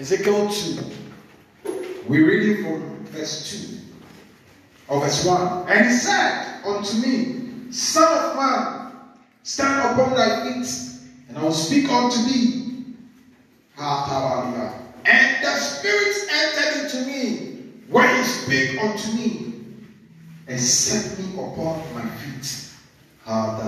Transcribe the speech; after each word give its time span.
Ezekiel 0.00 0.48
2. 0.48 0.82
We 2.08 2.22
read 2.22 2.48
it 2.48 2.64
from 2.64 3.04
verse 3.08 3.78
2 4.88 4.88
or 4.88 5.02
verse 5.02 5.26
1. 5.26 5.68
And 5.68 5.90
he 5.90 5.92
said 5.92 6.64
unto 6.64 6.96
me, 7.06 7.70
Son 7.70 8.30
of 8.30 8.36
man, 8.36 8.92
stand 9.42 10.00
upon 10.00 10.16
thy 10.16 10.54
feet, 10.54 10.66
and 11.28 11.36
I 11.36 11.42
will 11.42 11.52
speak 11.52 11.90
unto 11.90 12.16
thee. 12.24 12.94
And 13.78 15.44
the 15.44 15.54
Spirit 15.56 16.16
entered 16.32 16.84
into 16.84 17.04
me 17.06 17.58
when 17.88 18.16
he 18.16 18.22
spake 18.22 18.82
unto 18.82 19.12
me, 19.12 19.54
and 20.48 20.58
set 20.58 21.18
me 21.18 21.26
upon 21.34 21.82
my 21.92 22.08
feet. 22.08 22.70
And 23.26 23.60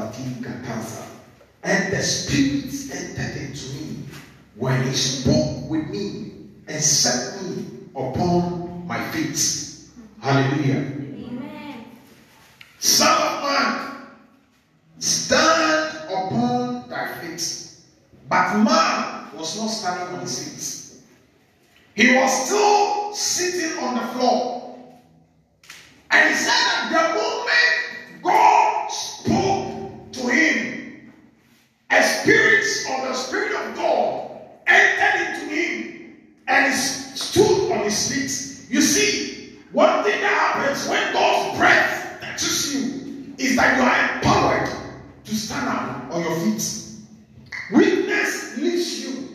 the 1.93 2.03
Spirit 2.03 2.73
entered 2.91 3.37
into 3.37 3.69
me 3.75 4.07
when 4.55 4.83
he 4.87 4.95
spoke 4.95 5.69
with 5.69 5.89
me 5.89 6.33
and 6.69 6.83
set 6.83 7.43
me 7.43 7.67
upon 7.95 8.87
my 8.87 9.03
feet. 9.11 9.39
Hallelujah. 10.21 10.77
Amen. 10.77 11.85
Son 12.79 13.23
of 13.23 13.43
man, 13.43 14.07
stand 14.99 15.97
upon 16.09 16.89
thy 16.89 17.15
feet. 17.21 17.69
But 18.29 18.59
man 18.59 19.29
was 19.37 19.59
not 19.59 19.69
standing 19.69 20.15
on 20.15 20.21
his 20.21 20.39
feet. 20.39 21.03
He 21.95 22.15
was 22.17 22.47
still 22.47 23.13
sitting 23.13 23.79
on 23.79 23.95
the 23.97 24.07
floor. 24.13 24.79
And 26.11 26.29
he 26.29 26.35
said 26.35 26.53
that 26.53 27.15
the 27.15 27.21
moment 27.21 28.23
God 28.23 28.89
spoke 28.91 30.13
to 30.13 30.29
him, 30.29 31.13
a 31.91 32.03
spirit 32.03 32.65
of 32.91 33.09
the 33.09 33.15
Spirit 33.15 33.53
of 33.53 33.75
God 33.75 34.31
entered 34.67 35.35
into 35.35 35.55
him 35.55 36.17
and 36.53 36.75
stood 36.75 37.73
on 37.73 37.85
his 37.85 38.09
feet. 38.09 38.71
You 38.71 38.81
see, 38.81 39.59
one 39.73 40.05
thing 40.05 40.21
that 40.21 40.33
happens 40.33 40.89
when 40.89 41.13
God's 41.13 41.59
breath 41.59 42.21
touches 42.21 42.75
you 42.75 43.35
is 43.39 43.57
that 43.57 43.77
you 43.77 43.83
are 43.83 44.17
empowered 44.17 44.69
to 45.25 45.35
stand 45.35 45.69
up 45.69 46.15
on 46.15 46.23
your 46.23 46.37
feet. 46.41 46.83
Weakness 47.73 48.59
leaves 48.59 49.05
you. 49.05 49.29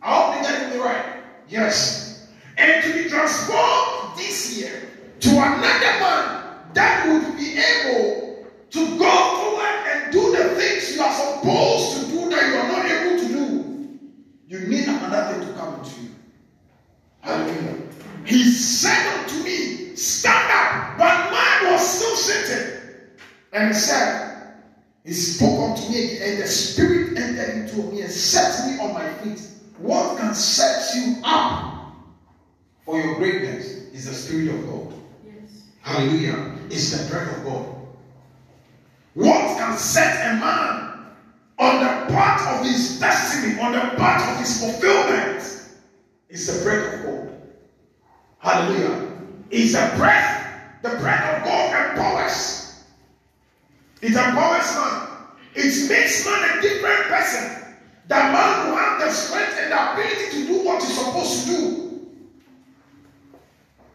I 0.00 0.14
hope 0.14 0.36
you 0.36 0.42
get 0.48 0.74
me 0.74 0.80
right. 0.80 1.22
Yes. 1.48 2.28
And 2.56 2.82
to 2.84 3.02
be 3.02 3.08
transformed 3.08 4.16
this 4.16 4.58
year 4.58 4.88
to 5.20 5.30
another 5.30 6.00
man 6.00 6.42
that 6.74 7.06
would 7.06 7.36
be 7.36 7.58
able 7.58 8.46
to 8.70 8.98
go 8.98 9.36
forward 9.36 9.86
and 9.92 10.12
do 10.12 10.36
the 10.36 10.54
things 10.56 10.96
you 10.96 11.02
are 11.02 11.12
supposed 11.12 12.00
to 12.00 12.10
do 12.10 12.30
that 12.30 12.48
you 12.48 12.56
are 12.56 12.68
not 12.68 12.86
able 12.86 13.20
to 13.20 13.28
do. 13.28 13.98
You 14.48 14.60
need 14.68 14.88
another 14.88 15.34
thing 15.34 15.48
to 15.48 15.54
come 15.54 15.74
into 15.74 16.00
you. 16.00 16.11
Hallelujah. 17.22 17.82
He 18.24 18.44
said 18.44 19.18
unto 19.18 19.42
me, 19.42 19.96
Stand 19.96 20.50
up. 20.50 20.98
But 20.98 21.30
man 21.32 21.72
was 21.72 21.88
still 21.88 22.16
sitting. 22.16 22.80
And 23.52 23.68
he 23.68 23.74
said, 23.74 24.54
He 25.04 25.12
spoke 25.12 25.70
unto 25.70 25.90
me, 25.90 26.18
and 26.20 26.42
the 26.42 26.46
Spirit 26.46 27.16
entered 27.16 27.62
into 27.62 27.76
me 27.90 28.02
and 28.02 28.10
set 28.10 28.66
me 28.66 28.78
on 28.80 28.92
my 28.92 29.08
feet. 29.14 29.40
What 29.78 30.18
can 30.18 30.34
set 30.34 30.94
you 30.94 31.16
up 31.24 31.94
for 32.84 33.00
your 33.00 33.16
greatness 33.16 33.66
is 33.92 34.06
the 34.06 34.14
Spirit 34.14 34.48
of 34.54 34.66
God. 34.66 34.94
Yes. 35.24 35.62
Hallelujah. 35.80 36.56
It's 36.70 36.90
the 36.90 37.10
breath 37.10 37.36
of 37.38 37.44
God. 37.44 37.66
What 39.14 39.58
can 39.58 39.76
set 39.76 40.32
a 40.32 40.40
man 40.40 41.06
on 41.58 41.80
the 41.80 42.12
path 42.14 42.60
of 42.60 42.66
his 42.66 42.98
destiny, 42.98 43.60
on 43.60 43.72
the 43.72 43.96
path 43.96 44.32
of 44.32 44.38
his 44.38 44.60
fulfillment, 44.60 45.61
is 46.32 46.46
the 46.46 46.64
breath 46.64 46.94
of 46.94 47.04
God. 47.04 47.28
Hallelujah. 48.38 49.12
It's 49.50 49.74
a 49.74 49.94
breath. 49.96 50.82
The 50.82 50.88
breath 50.98 51.38
of 51.38 51.44
God 51.44 51.90
empowers. 51.90 52.82
It 54.00 54.10
empowers 54.10 54.74
man. 54.74 55.08
It 55.54 55.88
makes 55.88 56.26
man 56.26 56.58
a 56.58 56.62
different 56.62 57.02
person. 57.02 57.74
That 58.08 58.32
man 58.32 58.68
will 58.68 58.76
have 58.76 59.00
the 59.00 59.12
strength 59.12 59.56
and 59.60 59.70
the 59.70 59.92
ability 59.92 60.30
to 60.30 60.46
do 60.46 60.64
what 60.66 60.82
he's 60.82 60.98
supposed 60.98 61.44
to 61.44 61.46
do. 61.46 61.82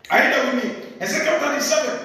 Are 0.10 0.24
you 0.24 0.30
there 0.30 0.56
with 0.56 0.64
me? 0.64 0.96
Ezekiel 1.02 1.40
37. 1.40 2.00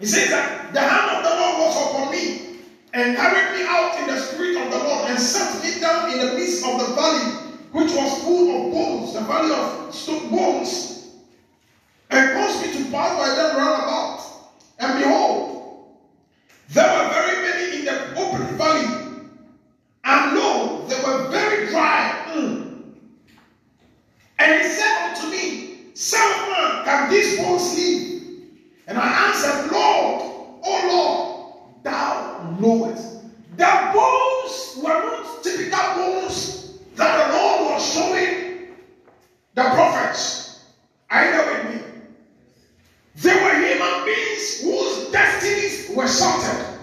He 0.00 0.06
says 0.06 0.30
that 0.30 0.72
the 0.72 0.80
hand 0.80 1.16
of 1.16 1.22
the 1.22 1.30
Lord 1.30 1.58
was 1.60 1.90
upon 1.90 2.10
me 2.10 2.58
and 2.94 3.16
carried 3.16 3.58
me 3.58 3.64
out 3.68 4.00
in 4.00 4.06
the 4.08 4.18
spirit 4.18 4.56
of 4.56 4.72
the 4.72 4.78
Lord 4.78 5.10
and 5.10 5.20
set 5.20 5.62
me 5.62 5.80
down 5.80 6.10
in 6.10 6.18
the 6.18 6.34
midst 6.34 6.64
of 6.66 6.80
the 6.80 6.94
valley, 6.94 7.43
which 7.74 7.92
was 7.92 8.22
full 8.22 8.68
of 8.68 8.72
bones, 8.72 9.14
the 9.14 9.20
valley 9.22 9.52
of 9.52 10.30
bones 10.30 11.10
and 12.08 12.32
caused 12.32 12.64
me 12.64 12.72
to 12.72 12.90
pass 12.92 13.18
by 13.18 13.34
them 13.34 13.56
round 13.56 13.82
about. 13.82 14.20
And 14.78 14.98
behold, 15.02 15.96
there 16.68 16.86
were 16.86 17.12
very 17.12 17.42
many 17.42 17.78
in 17.80 17.84
the 17.84 18.16
open 18.16 18.56
valley, 18.56 19.28
and 20.04 20.36
lo, 20.36 20.86
they 20.86 21.02
were 21.02 21.28
very 21.30 21.66
dry. 21.66 22.24
Mm. 22.28 22.82
And 24.38 24.62
he 24.62 24.68
said 24.68 25.08
unto 25.08 25.28
me, 25.32 25.90
Son 25.94 26.50
man, 26.52 26.84
can 26.84 27.10
these 27.10 27.38
bones 27.38 27.76
live? 27.76 28.22
And 28.86 28.98
I 28.98 29.26
answered, 29.26 29.72
Lord, 29.72 30.22
O 30.62 30.88
Lord, 30.92 31.84
thou 31.84 32.56
knowest. 32.60 33.24
The 33.56 33.90
bones 33.92 34.78
were 34.80 34.92
not 34.92 35.42
typical 35.42 35.94
bones 35.96 36.63
that 36.96 37.28
the 37.28 37.36
Lord 37.36 37.72
was 37.72 37.94
showing 37.94 38.68
the 39.54 39.62
prophets. 39.62 40.64
Are 41.10 41.24
you 41.24 41.32
there 41.32 41.64
with 41.64 41.74
me? 41.74 41.82
They 43.16 43.34
were 43.34 43.54
human 43.54 44.04
beings 44.04 44.60
whose 44.62 45.10
destinies 45.12 45.90
were 45.96 46.08
shattered, 46.08 46.73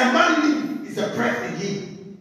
a 0.00 0.12
man 0.12 0.42
live 0.42 0.86
is 0.86 0.98
a 0.98 1.08
breath 1.14 1.42
in 1.44 1.56
him. 1.56 2.18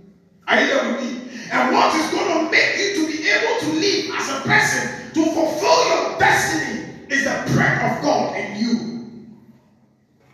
Are 0.48 0.60
you 0.62 0.68
there 0.68 0.92
with 0.92 1.04
me? 1.04 1.32
And 1.52 1.74
what 1.74 1.96
is 1.96 2.10
going 2.12 2.46
to 2.46 2.52
make 2.52 2.78
you 2.78 2.96
to 2.96 3.08
be 3.08 3.30
able 3.30 3.60
to 3.60 3.80
live 3.80 4.16
as 4.16 4.30
a 4.30 4.42
person, 4.42 5.14
to 5.14 5.26
fulfill 5.32 5.88
your 5.88 6.20
destiny, 6.20 6.86
is 7.10 7.24
the 7.24 7.54
breath 7.54 7.98
of 7.98 8.04
God 8.04 8.36
in 8.36 8.58
you. 8.58 8.76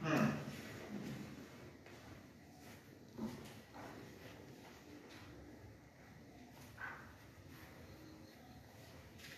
Hmm. 0.04 0.25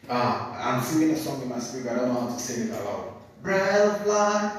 Ah, 0.09 0.75
I'm 0.75 0.83
singing 0.83 1.11
a 1.11 1.17
song 1.17 1.41
in 1.41 1.49
my 1.49 1.59
spirit, 1.59 1.87
I 1.87 1.95
don't 1.95 2.13
know 2.13 2.21
how 2.21 2.27
to 2.27 2.39
sing 2.39 2.67
it 2.67 2.71
aloud. 2.71 3.13
Breath 3.41 4.01
of 4.01 4.07
life. 4.07 4.57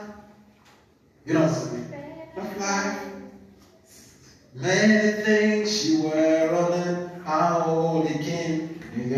You 1.24 1.34
know 1.34 1.40
what 1.40 1.50
I'm 1.50 1.54
saying? 1.54 1.92
Of 2.36 2.60
life. 2.60 3.16
Many 4.56 5.22
things 5.22 5.86
you 5.90 6.04
were 6.04 6.48
on 6.56 6.72
it, 6.72 7.10
our 7.26 7.60
holy 7.60 8.14
king. 8.14 8.80
You 8.96 9.14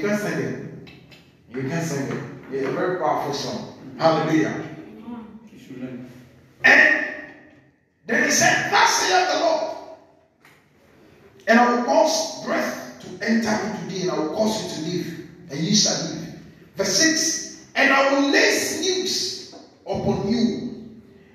can 0.00 0.18
sing 0.18 0.38
it. 0.38 0.88
You 1.50 1.62
can 1.68 1.82
sing 1.82 2.06
it. 2.10 2.24
It's 2.50 2.66
a 2.66 2.72
very 2.72 2.98
powerful 2.98 3.34
song. 3.34 3.78
Hallelujah. 3.98 4.64
And 6.64 7.04
then 8.06 8.24
he 8.24 8.30
said, 8.30 8.70
Thus 8.70 8.90
saith 8.94 9.28
the 9.34 9.40
Lord. 9.40 9.76
And 11.46 11.60
I 11.60 11.74
will 11.74 11.84
cause 11.84 12.46
breath 12.46 12.98
to 13.00 13.26
enter 13.26 13.50
into 13.50 13.86
thee, 13.94 14.02
and 14.08 14.10
I 14.10 14.18
will 14.20 14.34
cause 14.34 14.64
you 14.64 14.70
to 14.70 14.90
live, 14.90 15.28
and 15.50 15.60
ye 15.60 15.74
shall 15.74 16.02
live. 16.02 16.34
Verse 16.76 16.96
6 16.96 17.66
And 17.74 17.92
I 17.92 18.14
will 18.14 18.30
lay 18.30 18.50
sinews 18.52 19.54
upon 19.86 20.28
you, 20.28 20.86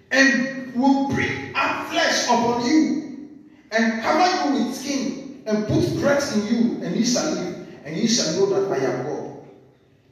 and 0.09 0.48
will 0.75 1.09
bring 1.09 1.53
up 1.55 1.87
flesh 1.87 2.25
upon 2.25 2.65
you, 2.65 3.39
and 3.71 4.01
cover 4.01 4.47
you 4.47 4.65
with 4.65 4.75
skin, 4.75 5.43
and 5.45 5.67
put 5.67 5.99
breath 5.99 6.35
in 6.35 6.47
you, 6.47 6.83
and 6.83 6.95
ye 6.95 7.05
shall 7.05 7.31
live, 7.31 7.67
and 7.85 7.95
ye 7.95 8.07
shall 8.07 8.33
know 8.33 8.67
that 8.67 8.71
I 8.71 8.85
am 8.85 9.05
God. 9.05 9.45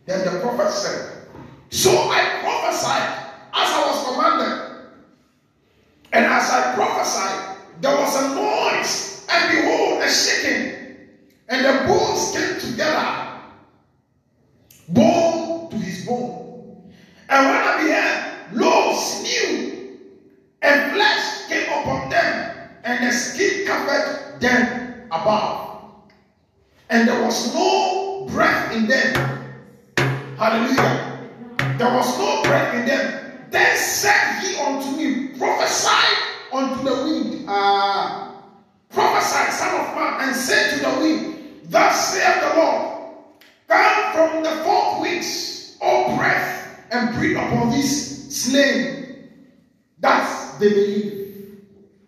Then 0.05 0.33
the 0.33 0.39
prophet 0.39 0.71
said, 0.71 1.27
So 1.69 1.91
I 1.91 2.39
prophesied 2.41 3.27
as 3.53 3.69
I 3.69 3.83
was 3.87 4.15
commanded. 4.15 4.67
And 6.13 6.25
as 6.25 6.49
I 6.49 6.73
prophesied, 6.75 7.57
there 7.81 7.95
was 7.95 8.15
a 8.15 8.35
noise, 8.35 9.27
and 9.29 9.51
behold, 9.51 10.01
a 10.01 10.09
shaking, 10.09 11.07
and 11.49 11.65
the 11.65 11.87
bones 11.87 12.31
came 12.35 12.59
together, 12.71 13.41
bone 14.89 15.69
to 15.69 15.77
his 15.77 16.05
bone. 16.05 16.91
And 17.29 17.45
when 17.45 17.55
I 17.55 17.83
beheld, 17.83 18.16
and 20.67 20.91
flesh 20.93 21.47
came 21.47 21.71
upon 21.79 22.09
them, 22.09 22.57
and 22.83 23.07
the 23.07 23.11
skin 23.11 23.65
covered 23.65 24.39
them 24.39 25.07
above. 25.11 25.81
And 26.89 27.07
there 27.07 27.23
was 27.23 27.53
no 27.53 28.27
breath 28.29 28.75
in 28.75 28.87
them 28.87 29.37
Hallelujah. 30.37 31.17
There 31.79 31.91
was 31.95 32.15
no 32.19 32.43
breath 32.43 32.75
in 32.75 32.85
them. 32.85 33.47
Then 33.49 33.75
said 33.75 34.39
he 34.39 34.55
unto 34.55 34.95
me, 34.95 35.29
Prophesy 35.35 36.13
unto 36.53 36.83
the 36.83 36.95
wind. 37.05 37.45
Uh, 37.49 38.33
prophesy, 38.91 39.51
son 39.51 39.81
of 39.81 39.95
man, 39.95 40.27
and 40.29 40.35
say 40.35 40.77
to 40.77 40.79
the 40.79 40.99
wind, 40.99 41.61
Thus 41.63 42.13
saith 42.13 42.39
the 42.41 42.55
Lord, 42.55 43.15
Come 43.67 44.13
from 44.13 44.43
the 44.43 44.51
four 44.63 45.01
winds, 45.01 45.75
O 45.81 46.15
breath, 46.15 46.85
and 46.91 47.15
breathe 47.15 47.37
upon 47.37 47.71
this 47.71 48.29
slain, 48.29 49.29
they. 50.59 51.27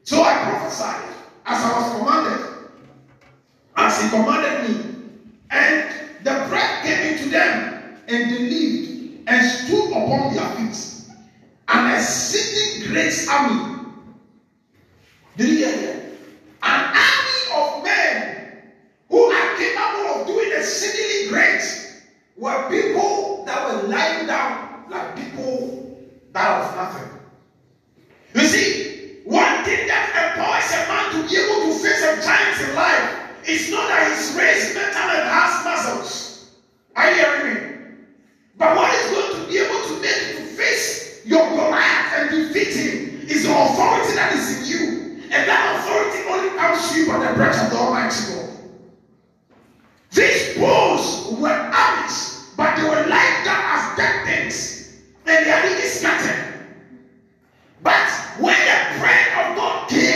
So 0.04 0.24
I 0.24 0.50
prophesied 0.50 1.10
as 1.46 1.64
I 1.64 1.80
was 1.80 2.00
commanded, 2.00 2.48
as 3.76 4.02
he 4.02 4.10
commanded 4.10 4.70
me, 4.70 4.96
and 5.52 5.94
the 6.24 6.46
breath 6.48 6.86
came 6.86 7.14
into 7.14 7.30
them 7.30 7.96
and 8.08 8.32
they 8.32 8.40
lived 8.50 9.24
and 9.28 9.46
stood 9.46 9.92
upon 9.92 10.34
their 10.34 10.50
feet. 10.56 10.96
An 11.68 11.96
exceeding 11.96 12.92
great 12.92 13.14
army. 13.30 13.86
Did 15.38 15.50
you 15.50 15.56
hear 15.58 15.78
that? 15.78 16.06
An 16.64 16.96
army 16.98 17.42
of 17.56 17.84
men 17.84 18.64
who 19.10 19.20
are 19.26 19.58
capable 19.58 20.22
of 20.22 20.28
doing 20.28 20.52
exceedingly 20.52 21.30
great 21.30 21.62
were 22.36 22.70
people 22.70 23.44
that 23.46 23.66
were 23.68 23.88
lying 23.88 24.26
down 24.26 24.86
like 24.90 25.16
people 25.16 25.98
that 26.34 26.60
was 26.60 26.76
nothing. 26.76 27.19
You 28.34 28.42
see, 28.42 29.22
one 29.26 29.64
thing 29.66 29.88
that 29.88 30.14
empowers 30.14 30.70
a 30.74 30.86
man 30.88 31.06
to 31.14 31.30
be 31.30 31.36
able 31.38 31.74
to 31.74 31.80
face 31.80 32.02
a 32.02 32.22
giant 32.22 32.62
in 32.62 32.76
life 32.76 33.48
is 33.48 33.72
not 33.72 33.88
that 33.90 34.10
he's 34.10 34.36
raised 34.38 34.76
mental 34.76 35.10
and 35.10 35.26
has 35.30 35.66
muscles. 35.66 36.52
Are 36.96 37.10
you 37.10 37.16
hearing 37.16 37.54
me? 37.54 37.62
But 38.58 38.76
what 38.76 38.94
is 38.94 39.12
going 39.12 39.42
to 39.42 39.48
be 39.52 39.58
able 39.58 39.82
to 39.88 40.02
make 40.02 40.38
you 40.38 40.46
face 40.58 41.22
your 41.26 41.48
Goliath 41.50 42.14
and 42.18 42.30
defeat 42.30 42.76
him 42.76 43.28
is 43.28 43.44
the 43.44 43.52
authority 43.52 44.14
that 44.14 44.34
is 44.36 44.46
in 44.58 44.66
you. 44.68 45.24
And 45.32 45.48
that 45.48 45.80
authority 45.80 46.28
only 46.30 46.58
comes 46.58 46.92
to 46.92 47.00
you 47.00 47.08
by 47.08 47.26
the 47.26 47.34
breath 47.36 47.64
of 47.64 47.72
the 47.72 47.78
Almighty 47.78 48.34
God. 48.34 48.50
These 50.12 50.58
bulls 50.58 51.40
were 51.40 51.50
armies, 51.50 52.50
but 52.58 52.76
they 52.76 52.84
were 52.84 53.08
like 53.08 53.46
that 53.46 53.62
as 53.78 53.98
dead 53.98 54.26
things. 54.26 55.00
And 55.26 55.46
they 55.46 55.52
are 55.52 55.64
really 55.64 55.88
scattered. 55.88 56.49
But 57.84 58.10
when 58.40 58.58
the 58.66 59.00
breath 59.00 59.34
of 59.38 59.56
God 59.56 59.90
came 59.90 60.09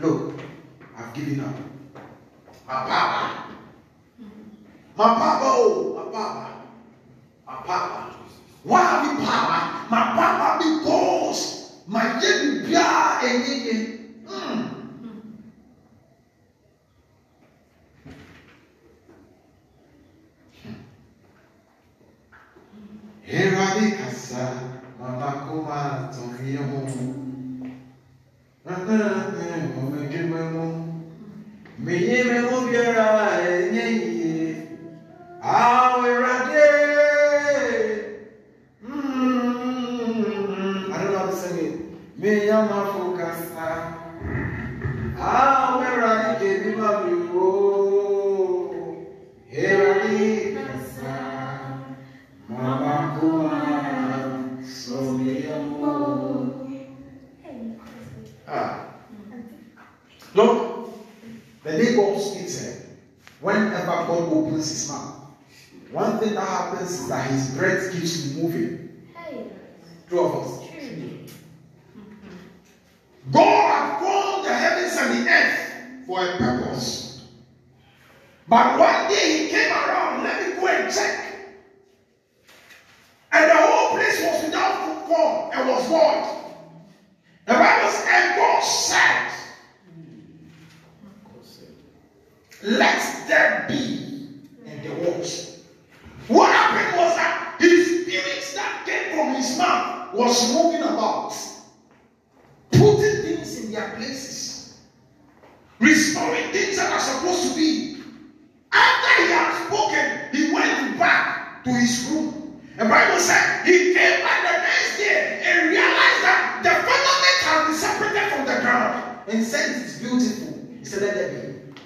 Look, 0.00 0.32
I've 0.96 1.14
given 1.14 1.40
up. 1.40 1.56
My 2.66 2.74
papa. 2.84 3.30
My 4.96 5.08
papa, 5.14 5.40
oh, 5.42 5.92
my 5.94 6.02
papa. 6.04 6.52
My 7.46 7.54
papa. 7.56 8.16
Why 8.64 8.80
have 8.82 9.04
you 9.04 9.24
power? 9.24 9.88
My 9.90 10.04
papa, 10.14 10.58
because 10.58 11.64
my 11.86 12.06
baby, 12.20 12.74
and 13.24 14.03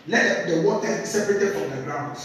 let 0.09 0.49
the 0.49 0.63
water 0.63 1.05
separated 1.05 1.53
from 1.53 1.71
the 1.71 1.83
ground. 1.83 2.19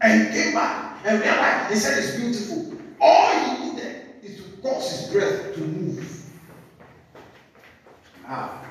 And 0.00 0.28
he 0.28 0.42
came 0.42 0.54
back 0.54 0.96
and 1.04 1.20
realized, 1.20 1.72
he 1.72 1.78
said, 1.78 1.98
It's 1.98 2.16
beautiful. 2.16 2.78
All 3.00 3.32
he 3.38 3.70
needed 3.70 4.06
is 4.22 4.36
to 4.38 4.42
cause 4.62 4.90
his 4.90 5.12
breath 5.12 5.54
to 5.54 5.60
move. 5.60 6.24
Ah. 8.26 8.64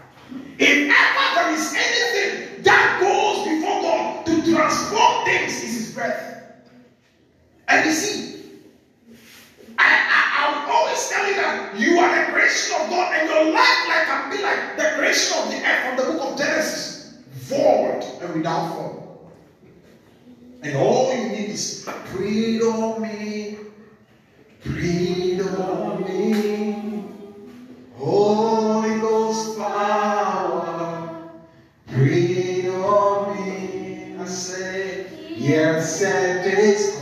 If 0.57 0.91
ever 0.91 1.35
there 1.35 1.53
is 1.53 1.73
anything 1.73 2.63
that 2.63 2.97
goes 3.01 3.47
before 3.47 3.81
God 3.81 4.25
to 4.25 4.51
transform 4.51 5.25
things, 5.25 5.53
is 5.63 5.87
his 5.87 5.93
breath. 5.93 6.53
And 7.67 7.85
you 7.85 7.91
see, 7.91 8.43
I, 9.77 9.85
I, 9.85 10.21
I'm 10.45 10.69
always 10.69 11.07
telling 11.09 11.35
that 11.35 11.77
you 11.77 11.99
are 11.99 12.25
the 12.25 12.31
creation 12.31 12.81
of 12.81 12.89
God, 12.89 13.13
and 13.13 13.29
your 13.29 13.53
life 13.53 13.87
like 13.87 14.05
can 14.05 14.29
be 14.31 14.41
like 14.41 14.77
the 14.77 14.97
creation 14.97 15.37
of 15.37 15.49
the 15.51 15.57
earth 15.57 15.85
from 15.85 15.97
the 15.97 16.13
book 16.13 16.31
of 16.31 16.37
Genesis 16.37 16.98
forward 17.49 18.03
and 18.21 18.35
without 18.35 18.75
form. 18.75 19.03
And 20.61 20.77
all 20.77 21.13
you 21.13 21.29
need 21.29 21.49
is 21.49 21.89
breathe 22.11 22.61
on 22.61 23.01
me, 23.01 23.57
breathe 24.63 25.41
on 25.41 26.03
me, 26.03 27.03
Holy 27.95 28.99
Ghost 28.99 29.57
power, 29.57 31.31
breathe 31.87 32.69
on 32.69 33.35
me. 33.35 34.15
I 34.19 34.25
say, 34.25 35.07
yes, 35.35 36.03
at 36.03 36.43
this 36.43 36.99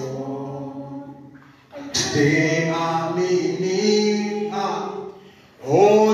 today 1.93 2.71
I'm 2.71 3.17
in 3.17 3.61
need. 3.61 4.51
Oh, 5.69 6.06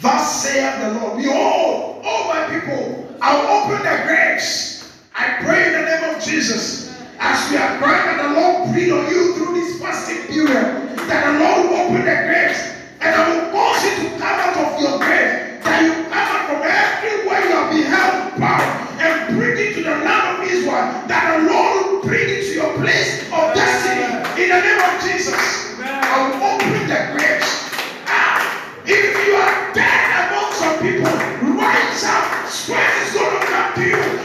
Thus 0.00 0.42
saith 0.42 0.80
the 0.80 1.00
Lord, 1.00 1.22
Behold, 1.22 2.02
all 2.04 2.28
my 2.28 2.46
people, 2.48 3.14
I 3.20 3.36
will 3.36 3.48
open 3.48 3.82
their 3.84 4.06
graves. 4.06 4.92
I 5.14 5.36
pray 5.44 5.66
in 5.66 5.72
the 5.72 5.84
name 5.84 6.16
of 6.16 6.22
Jesus. 6.22 6.90
As 7.20 7.50
we 7.50 7.58
are 7.58 7.76
praying 7.76 8.16
that 8.16 8.16
the 8.16 8.40
Lord 8.40 8.72
breathe 8.72 8.96
on 8.96 9.04
you 9.12 9.36
through 9.36 9.52
this 9.52 9.76
fasting 9.76 10.24
period, 10.32 10.96
that 11.04 11.20
the 11.28 11.32
Lord 11.36 11.68
will 11.68 11.76
open 11.84 12.08
the 12.08 12.16
graves, 12.24 12.56
and 13.04 13.12
I 13.12 13.20
will 13.28 13.52
cause 13.52 13.76
you 13.84 14.08
to 14.08 14.16
come 14.16 14.40
out 14.40 14.56
of 14.56 14.80
your 14.80 14.96
grave, 14.96 15.60
that 15.60 15.84
you 15.84 15.92
come 16.08 16.16
out 16.16 16.48
from 16.48 16.64
everywhere 16.64 17.44
you 17.44 17.52
have 17.52 17.68
been 17.68 17.84
held 17.92 18.40
bound, 18.40 18.64
and 19.04 19.36
bring 19.36 19.52
it 19.52 19.76
to 19.76 19.82
the 19.84 20.00
land 20.00 20.40
of 20.40 20.48
Israel, 20.48 20.88
that 21.12 21.24
the 21.28 21.52
Lord 21.52 21.72
will 21.76 22.00
bring 22.08 22.24
it 22.24 22.48
to 22.48 22.52
your 22.56 22.72
place 22.80 23.28
of 23.28 23.52
destiny 23.52 24.16
in 24.40 24.48
the 24.48 24.60
name 24.64 24.80
of 24.80 24.96
Jesus. 25.04 25.76
I 25.76 26.24
will 26.24 26.40
open 26.40 26.88
the 26.88 27.00
graves. 27.12 27.68
Ah, 28.08 28.40
if 28.88 29.12
you 29.28 29.36
are 29.36 29.76
dead 29.76 30.08
among 30.24 30.56
some 30.56 30.80
people, 30.80 31.12
rise 31.52 32.00
up. 32.08 32.48
Strength 32.48 32.96
is 33.04 33.12
going 33.12 33.28
to 33.28 33.44
come 33.44 33.74
to 33.76 33.84
you. 33.84 34.20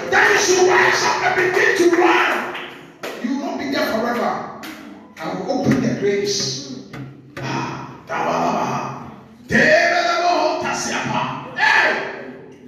You 0.56 0.70
rise 0.70 1.04
up 1.04 1.22
and 1.26 1.36
begin 1.36 1.78
to 1.78 1.98
run. 1.98 2.56
You 3.22 3.38
will 3.38 3.46
not 3.46 3.60
be 3.60 3.72
there 3.72 3.86
forever. 3.88 4.62
I 5.20 5.34
will 5.34 5.60
open 5.60 5.82
the 5.82 6.00
graves. 6.00 6.65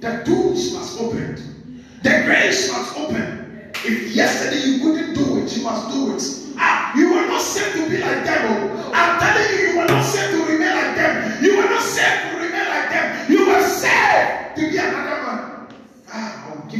The 0.00 0.22
doors 0.24 0.74
must 0.74 1.00
open. 1.00 1.82
The 2.02 2.22
graves 2.24 2.70
must 2.70 2.96
open. 2.96 3.72
If 3.84 4.14
yesterday 4.14 4.60
you 4.64 4.80
couldn't 4.80 5.14
do 5.14 5.38
it, 5.38 5.56
you 5.56 5.64
must 5.64 5.88
do 5.90 6.14
it. 6.14 6.54
Ah, 6.58 6.94
you 6.96 7.14
were 7.14 7.26
not 7.26 7.40
saved 7.40 7.76
to 7.76 7.88
be 7.90 7.98
like 7.98 8.24
them. 8.24 8.44
oh. 8.48 8.92
I'm 8.94 9.18
telling 9.18 9.58
you, 9.58 9.68
you 9.72 9.78
were 9.78 9.86
not 9.86 10.04
saved 10.04 10.32
to 10.32 10.44
remain 10.52 10.76
like 10.76 10.94
them. 10.94 11.42
You 11.42 11.56
were 11.56 11.64
not 11.70 11.82
saved 11.82 12.30
to 12.30 12.36
remain 12.36 12.68
like 12.68 12.90
them. 12.90 13.32
You 13.32 13.46
were 13.46 13.62
saved 13.66 14.56
to 14.56 14.70
be 14.70 14.76
man. 14.76 14.97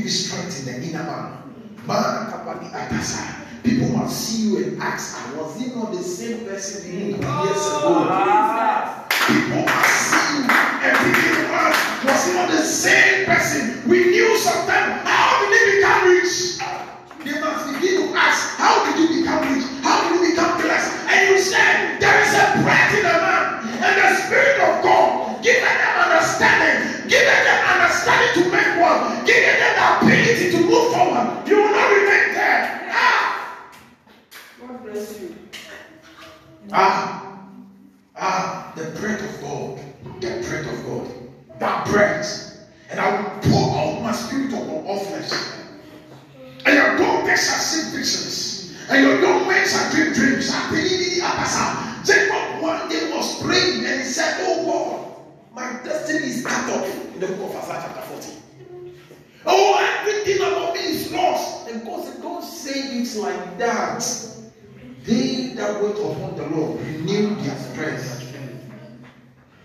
Ah, 0.09 0.15
I 0.15 0.17
will 0.17 0.25
give 0.25 0.49
you 0.49 0.49
strength 0.49 0.57
in 0.61 0.65
the 0.65 0.89
inner 0.89 1.05
man. 1.05 1.37
Man, 1.85 2.33
kapani 2.33 2.73
atasa. 2.73 3.21
People 3.63 3.89
must 3.93 4.17
see 4.17 4.49
you 4.49 4.57
and 4.65 4.81
ask, 4.83 5.17
ah, 5.19 5.37
was 5.37 5.61
he 5.61 5.69
not 5.75 5.93
the 5.93 6.03
same 6.03 6.47
person 6.47 6.81
years 6.89 7.21
ago? 7.21 8.09
People 9.29 9.65
must 9.69 9.93
see 10.09 10.33
you 10.33 10.49
and 10.49 10.97
begin 11.05 11.33
to 11.37 11.53
ask, 11.53 12.05
was 12.05 12.25
he 12.25 12.33
not 12.33 12.49
the 12.49 12.65
same 12.65 13.27
person 13.27 13.85
we 13.89 14.09
knew 14.09 14.33
sometime? 14.39 15.05
How 15.05 15.45
did 15.45 15.53
he 15.53 15.77
become 15.77 16.09
rich? 16.09 16.57
They 17.25 17.37
must 17.41 17.69
begin 17.69 18.09
to 18.09 18.17
ask, 18.17 18.57
how 18.57 18.89
did 18.89 18.97
you 18.97 19.21
become 19.21 19.45
rich? 19.53 19.65
How 19.85 20.09
did 20.09 20.17
you 20.17 20.33
become 20.33 20.57
blessed? 20.57 20.89
And 21.13 21.29
you 21.29 21.39
said, 21.39 22.01
there 22.01 22.17
is 22.25 22.33
a 22.33 22.65
breath 22.65 22.97
in 22.97 23.05
the 23.05 23.13
man, 23.13 23.77
and 23.77 23.93
the 24.01 24.09
Spirit 24.25 24.57
of 24.57 24.81
God 24.81 25.45
giving 25.45 25.69
them 25.69 25.95
understanding, 26.01 27.05
giving 27.11 27.29
them 27.45 27.61
understanding 27.77 28.33
to 28.41 28.48
one, 28.81 29.25
giving 29.27 29.59
them 29.61 29.75
the 29.77 30.07
ability 30.07 30.51
to 30.53 30.59
move 30.63 30.93
forward. 30.93 31.49
You 31.49 31.57
will 31.57 31.71
not 31.71 31.91
remain 31.91 32.35
there. 32.35 32.89
Ah, 32.93 33.71
God 34.61 34.83
bless 34.85 35.21
you. 35.21 35.37
ah, 36.73 37.41
ah, 38.17 38.73
the 38.77 38.85
breath 39.01 39.23
of 39.23 39.41
God, 39.43 39.79
the 40.21 40.29
breath 40.47 40.67
of 40.73 40.85
God, 40.87 41.59
that 41.59 41.87
breath. 41.87 42.45
And 42.91 43.01
I 43.01 43.21
will 43.21 43.51
pour 43.51 43.79
out 43.79 44.03
my 44.03 44.13
spirit 44.13 44.53
upon 44.53 44.87
all 44.87 44.99
flesh. 44.99 45.31
And 46.65 46.75
your 46.75 46.97
daughters 46.97 47.47
shall 47.47 47.59
see 47.59 47.97
visions. 47.97 48.75
And 48.91 49.05
your 49.05 49.21
young 49.21 49.47
men 49.47 49.67
shall 49.69 49.91
dream 49.91 50.13
dreams. 50.15 50.51
Jacob 52.09 52.63
one 52.63 52.89
day 52.89 53.13
was 53.15 53.43
praying 53.43 53.85
and 53.85 54.01
he 54.01 54.07
said, 54.07 54.37
Oh 54.41 54.65
God, 54.65 55.55
my 55.55 55.83
destiny 55.85 56.29
is 56.29 56.47
cut 56.47 56.71
off. 56.71 57.15
In 57.15 57.21
the 57.21 57.27
book 57.27 57.51
of 57.51 57.57
Isaiah 57.57 57.83
chapter 57.85 58.03
40. 58.15 58.48
Oh, 59.51 59.81
everything 59.81 60.47
about 60.47 60.75
me 60.75 60.81
is 60.81 61.11
lost. 61.11 61.69
And 61.71 61.83
God 61.85 62.05
said, 62.05 62.21
Don't 62.21 62.45
say 62.45 63.01
it 63.01 63.17
like 63.17 63.59
that. 63.59 64.05
They 65.05 65.55
that 65.55 65.83
wait 65.83 65.97
upon 65.97 66.37
the 66.37 66.47
Lord 66.49 66.81
renew 66.83 67.35
their 67.37 67.57
strength. 67.57 68.35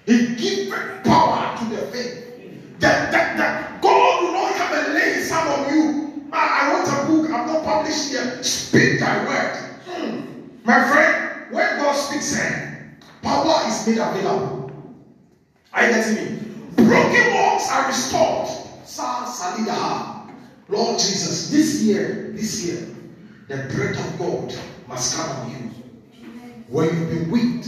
He 0.05 0.35
gives 0.35 0.71
power 1.03 1.57
to 1.57 1.65
the 1.65 1.81
faith. 1.91 2.79
That, 2.79 3.11
that, 3.11 3.37
that 3.37 3.81
God 3.81 4.23
will 4.23 4.31
not 4.33 4.55
come 4.55 4.73
and 4.73 4.93
lay 4.93 5.27
hand 5.27 5.49
on 5.49 5.75
you. 5.75 6.29
I, 6.31 6.37
I 6.37 6.73
wrote 6.73 6.87
a 6.87 7.07
book, 7.07 7.31
I'm 7.31 7.47
not 7.47 7.63
published 7.65 8.13
yet. 8.13 8.43
Speak 8.43 9.01
thy 9.01 9.25
word. 9.25 9.57
Hmm. 9.85 10.21
My 10.63 10.89
friend, 10.89 11.53
when 11.53 11.77
God 11.77 11.93
speaks, 11.93 12.39
eh, 12.39 12.85
power 13.21 13.67
is 13.67 13.85
made 13.85 13.97
available. 13.97 14.71
Are 15.73 15.87
you 15.87 15.93
getting 15.93 16.15
me? 16.15 16.39
Broken 16.75 17.33
walls 17.33 17.69
are 17.69 17.87
restored. 17.87 18.62
Sa 18.85 19.25
Salidaha. 19.25 20.29
Lord 20.69 20.99
Jesus, 20.99 21.51
this 21.51 21.83
year, 21.83 22.31
this 22.33 22.65
year, 22.65 22.87
the 23.47 23.57
breath 23.73 23.99
of 23.99 24.19
God 24.19 24.55
must 24.87 25.15
come 25.15 25.29
on 25.29 25.51
you. 25.51 25.57
When 26.67 26.89
you've 26.89 27.09
been 27.09 27.31
weak, 27.31 27.65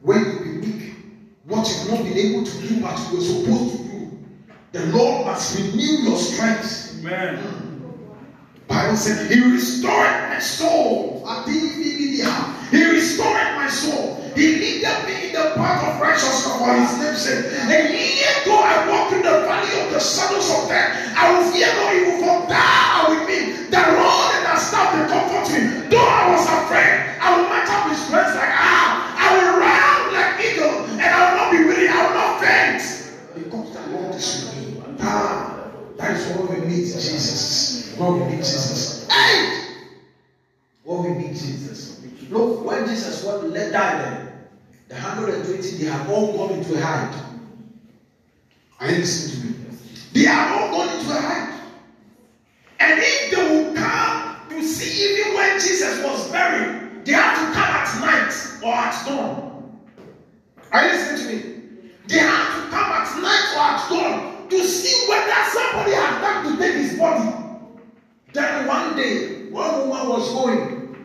when 0.00 0.18
you've 0.18 0.38
been 0.40 0.60
weak, 0.60 0.94
what 1.44 1.68
you've 1.68 1.90
not 1.90 2.04
been 2.04 2.18
able 2.18 2.44
to 2.44 2.68
do, 2.68 2.80
but 2.80 2.98
you 2.98 3.16
were 3.16 3.22
supposed 3.22 3.76
to 3.76 3.82
do, 3.84 4.18
the 4.72 4.86
Lord 4.86 5.26
must 5.26 5.58
renew 5.58 6.08
your 6.08 6.16
strength. 6.16 7.00
Hmm. 7.02 7.61
Bible 8.72 8.96
said, 8.96 9.30
He 9.30 9.38
restored 9.52 10.32
my 10.32 10.38
soul. 10.38 11.22
Ah. 11.26 11.44
He 12.70 12.84
restored 12.88 13.52
my 13.60 13.68
soul. 13.68 14.16
He 14.34 14.56
leaded 14.56 14.96
me 15.04 15.28
in 15.28 15.32
the 15.36 15.52
path 15.60 15.84
of 15.84 16.00
righteousness 16.00 16.56
for 16.56 16.72
His 16.72 16.96
name's 16.96 17.20
sake. 17.20 17.52
And 17.68 17.92
yet, 17.92 18.48
though 18.48 18.64
I 18.64 18.88
walk 18.88 19.10
through 19.10 19.28
the 19.28 19.44
valley 19.44 19.76
of 19.76 19.92
the 19.92 20.00
shadows 20.00 20.48
of 20.48 20.68
death, 20.72 21.12
I 21.12 21.36
will 21.36 21.52
fear 21.52 21.68
no 21.68 21.84
evil, 21.92 22.16
for 22.24 22.48
Thou 22.48 23.12
with 23.12 23.28
me. 23.28 23.68
The 23.68 23.76
and 23.76 24.44
the 24.48 24.56
staff 24.56 24.88
they 24.96 25.04
comfort 25.04 25.52
me. 25.52 25.88
Though 25.92 26.08
I 26.08 26.32
was 26.32 26.42
When 37.96 38.14
we 38.14 38.26
meet 38.26 38.38
Jesus. 38.38 39.06
Hey! 39.10 39.76
When 40.84 41.02
we 41.02 41.10
meet 41.10 41.32
Jesus. 41.32 42.02
Look, 42.30 42.64
when 42.64 42.86
Jesus 42.86 43.22
was 43.24 43.44
let 43.44 43.72
die 43.72 43.98
there, 44.02 44.48
the 44.88 44.94
120, 44.94 45.76
they 45.76 45.84
have 45.84 46.08
all 46.10 46.32
gone 46.36 46.58
into 46.58 46.74
a 46.74 46.80
hide. 46.80 47.14
Are 48.80 48.90
you 48.90 48.98
listening 48.98 49.54
to 49.54 49.60
me? 49.60 49.76
They 50.12 50.26
are 50.26 50.48
all 50.54 50.70
gone 50.70 50.98
into 50.98 51.10
a 51.10 51.20
hide. 51.20 51.60
And 52.80 53.00
if 53.02 53.30
they 53.30 53.36
will 53.36 53.74
come, 53.74 54.36
you 54.50 54.62
see, 54.64 55.20
even 55.20 55.34
when 55.34 55.60
Jesus 55.60 56.02
was 56.02 56.30
buried, 56.30 57.04
they 57.04 57.12
have 57.12 57.38
to 57.38 57.52
come 57.52 57.62
at 57.62 58.00
night 58.00 58.34
or 58.64 58.74
at 58.74 59.06
dawn. 59.06 59.80
Are 60.72 60.86
you 60.86 60.92
listening 60.92 61.20
to 61.20 61.34
me? 61.34 61.54
They 62.08 62.18
have 62.18 62.64
to 62.64 62.70
come 62.70 62.92
at 62.92 63.22
night 63.22 63.54
or 63.56 63.60
at 63.60 63.88
dawn 63.88 64.48
to 64.48 64.64
see 64.64 65.08
whether 65.08 65.50
somebody 65.50 65.92
had 65.92 66.20
come 66.20 66.52
to 66.52 66.62
take 66.62 66.74
his 66.74 66.98
body. 66.98 67.41
Then 68.32 68.66
one 68.66 68.96
day, 68.96 69.50
one 69.50 69.88
woman 69.88 70.08
was 70.08 70.32
going, 70.32 70.96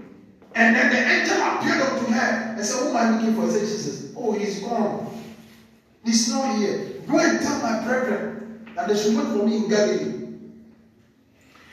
and 0.56 0.76
then 0.76 0.90
the 0.90 0.98
angel 0.98 1.38
appeared 1.38 1.82
unto 1.82 2.12
her 2.12 2.56
and 2.56 2.66
said, 2.66 2.80
Who 2.80 2.90
am 2.90 2.98
I 2.98 3.18
looking 3.18 3.36
for? 3.36 3.52
Said, 3.52 3.62
Jesus, 3.62 4.13
oh, 4.16 4.32
he's 4.34 4.60
gone. 4.60 5.13
He's 6.04 6.30
not 6.30 6.56
here. 6.58 6.94
Go 7.08 7.20
and 7.20 7.42
tell 7.42 7.62
my 7.62 7.84
brethren 7.84 8.72
that 8.76 8.88
they 8.88 8.96
should 8.96 9.16
wait 9.16 9.28
for 9.28 9.46
me 9.46 9.58
in 9.58 9.70
Galilee. 9.70 10.18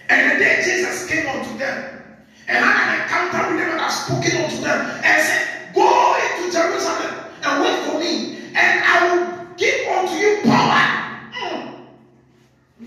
And 0.08 0.32
the 0.32 0.44
day 0.44 0.62
Jesus 0.64 1.08
came 1.08 1.26
unto 1.28 1.56
them, 1.56 2.02
and 2.48 2.64
had 2.64 2.94
an 2.94 3.02
encounter 3.02 3.54
with 3.54 3.60
them 3.62 3.70
and 3.70 3.80
had 3.80 3.88
spoken 3.88 4.44
unto 4.44 4.56
them, 4.60 5.00
and 5.04 5.22
said, 5.22 5.74
Go 5.74 6.16
into 6.16 6.52
Jerusalem 6.52 7.14
and 7.42 7.62
wait 7.62 7.78
for 7.86 7.98
me, 7.98 8.36
and 8.54 8.84
I 8.84 9.16
will 9.16 9.46
give 9.56 9.88
unto 9.88 10.14
you 10.14 10.40
power. 10.44 11.30
Mm. 11.32 11.86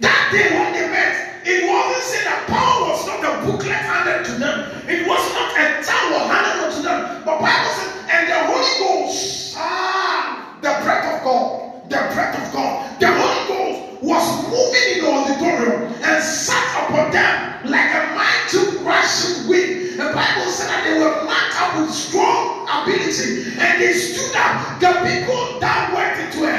That 0.01 0.29
day 0.31 0.53
when 0.57 0.73
they 0.73 0.91
met, 0.91 1.26
it 1.47 1.63
wasn't 1.63 2.03
said 2.03 2.25
that 2.27 2.43
power 2.51 2.91
was 2.91 3.07
not 3.07 3.23
a 3.23 3.31
booklet 3.47 3.71
handed 3.71 4.25
to 4.27 4.33
them. 4.35 4.67
It 4.83 5.07
was 5.07 5.23
not 5.31 5.55
a 5.55 5.79
towel 5.79 6.27
handed 6.27 6.59
unto 6.67 6.81
them. 6.83 7.23
But 7.23 7.39
Bible 7.39 7.71
said, 7.71 8.03
and 8.11 8.23
the 8.27 8.39
Holy 8.51 8.73
Ghost, 8.83 9.55
ah, 9.55 10.59
the 10.59 10.75
breath 10.83 11.07
of 11.07 11.23
God, 11.23 11.87
the 11.87 12.03
breath 12.11 12.35
of 12.35 12.51
God, 12.51 12.99
the 12.99 13.07
Holy 13.07 13.43
Ghost 13.47 14.03
was 14.03 14.25
moving 14.51 14.87
in 14.91 14.97
the 14.99 15.07
auditorium 15.07 15.93
and 16.03 16.19
sat 16.23 16.67
upon 16.83 17.11
them 17.15 17.71
like 17.71 17.95
a 17.95 18.03
mighty 18.11 18.83
rushing 18.83 19.47
wind. 19.47 19.95
The 19.95 20.11
Bible 20.11 20.51
said 20.51 20.67
that 20.67 20.83
they 20.83 20.99
were 20.99 21.15
marked 21.23 21.55
up 21.63 21.79
with 21.79 21.95
strong 21.95 22.67
ability 22.67 23.55
and 23.55 23.81
they 23.81 23.93
stood 23.95 24.35
up. 24.35 24.83
The 24.83 24.91
people 24.99 25.59
that 25.63 25.95
went 25.95 26.19
into 26.27 26.43
a 26.43 26.56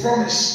promise. 0.00 0.49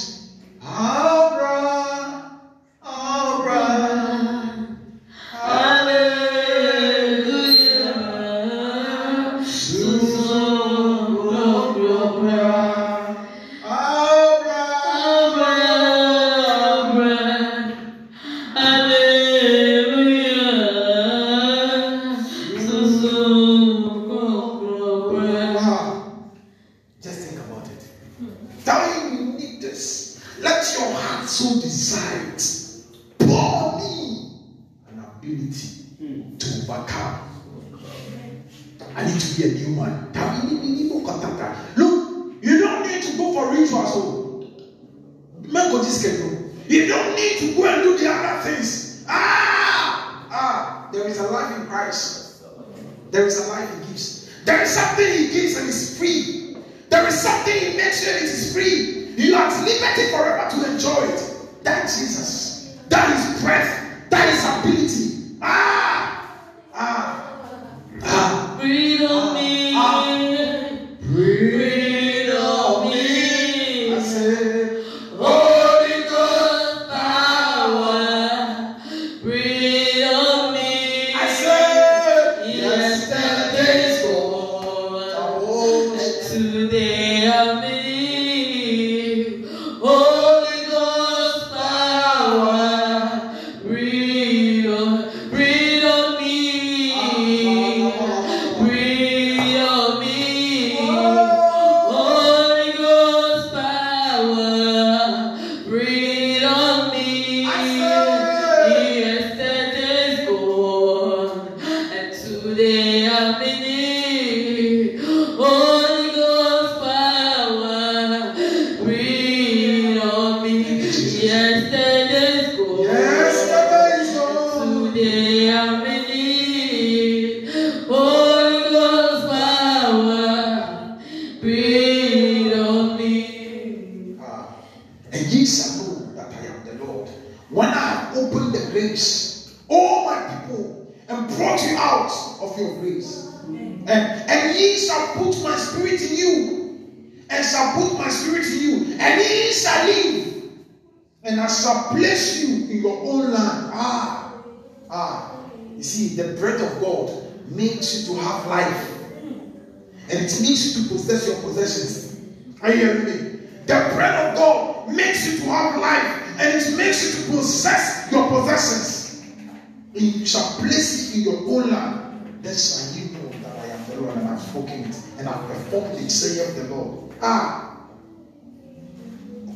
Ah. 177.22 177.78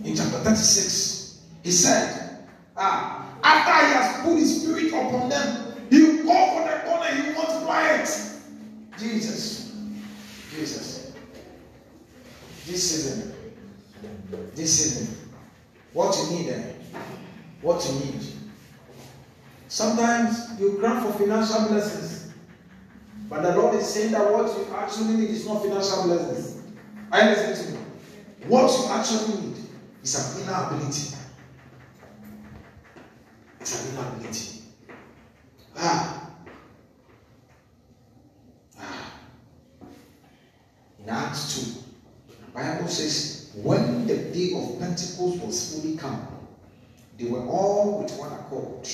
In 0.03 0.15
chapter 0.15 0.39
36, 0.39 1.41
he 1.63 1.71
said, 1.71 2.45
Ah, 2.77 3.27
after 3.43 3.85
he 3.85 3.93
has 3.93 4.23
put 4.23 4.39
his 4.39 4.61
spirit 4.61 4.87
upon 4.87 5.29
them, 5.29 5.73
he 5.89 6.01
will 6.01 6.25
call 6.25 6.57
for 6.57 6.69
the 6.69 6.79
corner, 6.85 7.05
he 7.15 7.27
will 7.27 7.33
multiply 7.33 7.95
it. 7.95 8.09
Jesus. 8.97 9.75
Jesus. 10.51 11.13
This 12.65 12.91
season. 12.91 13.33
This 14.55 14.79
season. 14.79 15.17
What 15.93 16.15
you 16.17 16.37
need 16.37 16.49
eh? 16.49 16.73
What 17.61 17.85
you 17.85 18.05
need. 18.05 18.21
Sometimes 19.67 20.59
you 20.59 20.77
grant 20.79 21.05
for 21.05 21.13
financial 21.17 21.67
blessings. 21.67 22.33
But 23.29 23.43
the 23.43 23.55
Lord 23.55 23.75
is 23.75 23.87
saying 23.87 24.11
that 24.13 24.31
what 24.31 24.47
you 24.57 24.73
actually 24.75 25.15
need 25.15 25.29
is 25.29 25.45
not 25.45 25.61
financial 25.61 26.03
blessings. 26.03 26.58
Are 27.11 27.23
you 27.23 27.29
listening 27.29 27.73
to 27.73 27.79
me? 27.79 27.85
What 28.47 28.71
you 28.79 28.85
actually 28.87 29.41
need 29.41 29.57
is 30.03 30.35
an 30.37 30.43
inner 30.43 30.53
ability. 30.53 31.15
It's 33.59 33.85
an 33.85 33.95
inner 33.95 34.07
ability. 34.09 34.61
Ah. 35.75 36.29
Ah. 38.79 39.11
In 40.99 41.09
Acts 41.09 41.83
2, 42.27 42.33
the 42.45 42.51
Bible 42.53 42.87
says, 42.87 43.51
when 43.55 44.05
the 44.05 44.15
day 44.15 44.51
of 44.55 44.79
Pentecost 44.79 45.17
was 45.43 45.73
fully 45.81 45.97
come, 45.97 46.27
they 47.17 47.25
were 47.25 47.45
all 47.47 48.03
with 48.03 48.11
one 48.19 48.31
accord 48.33 48.87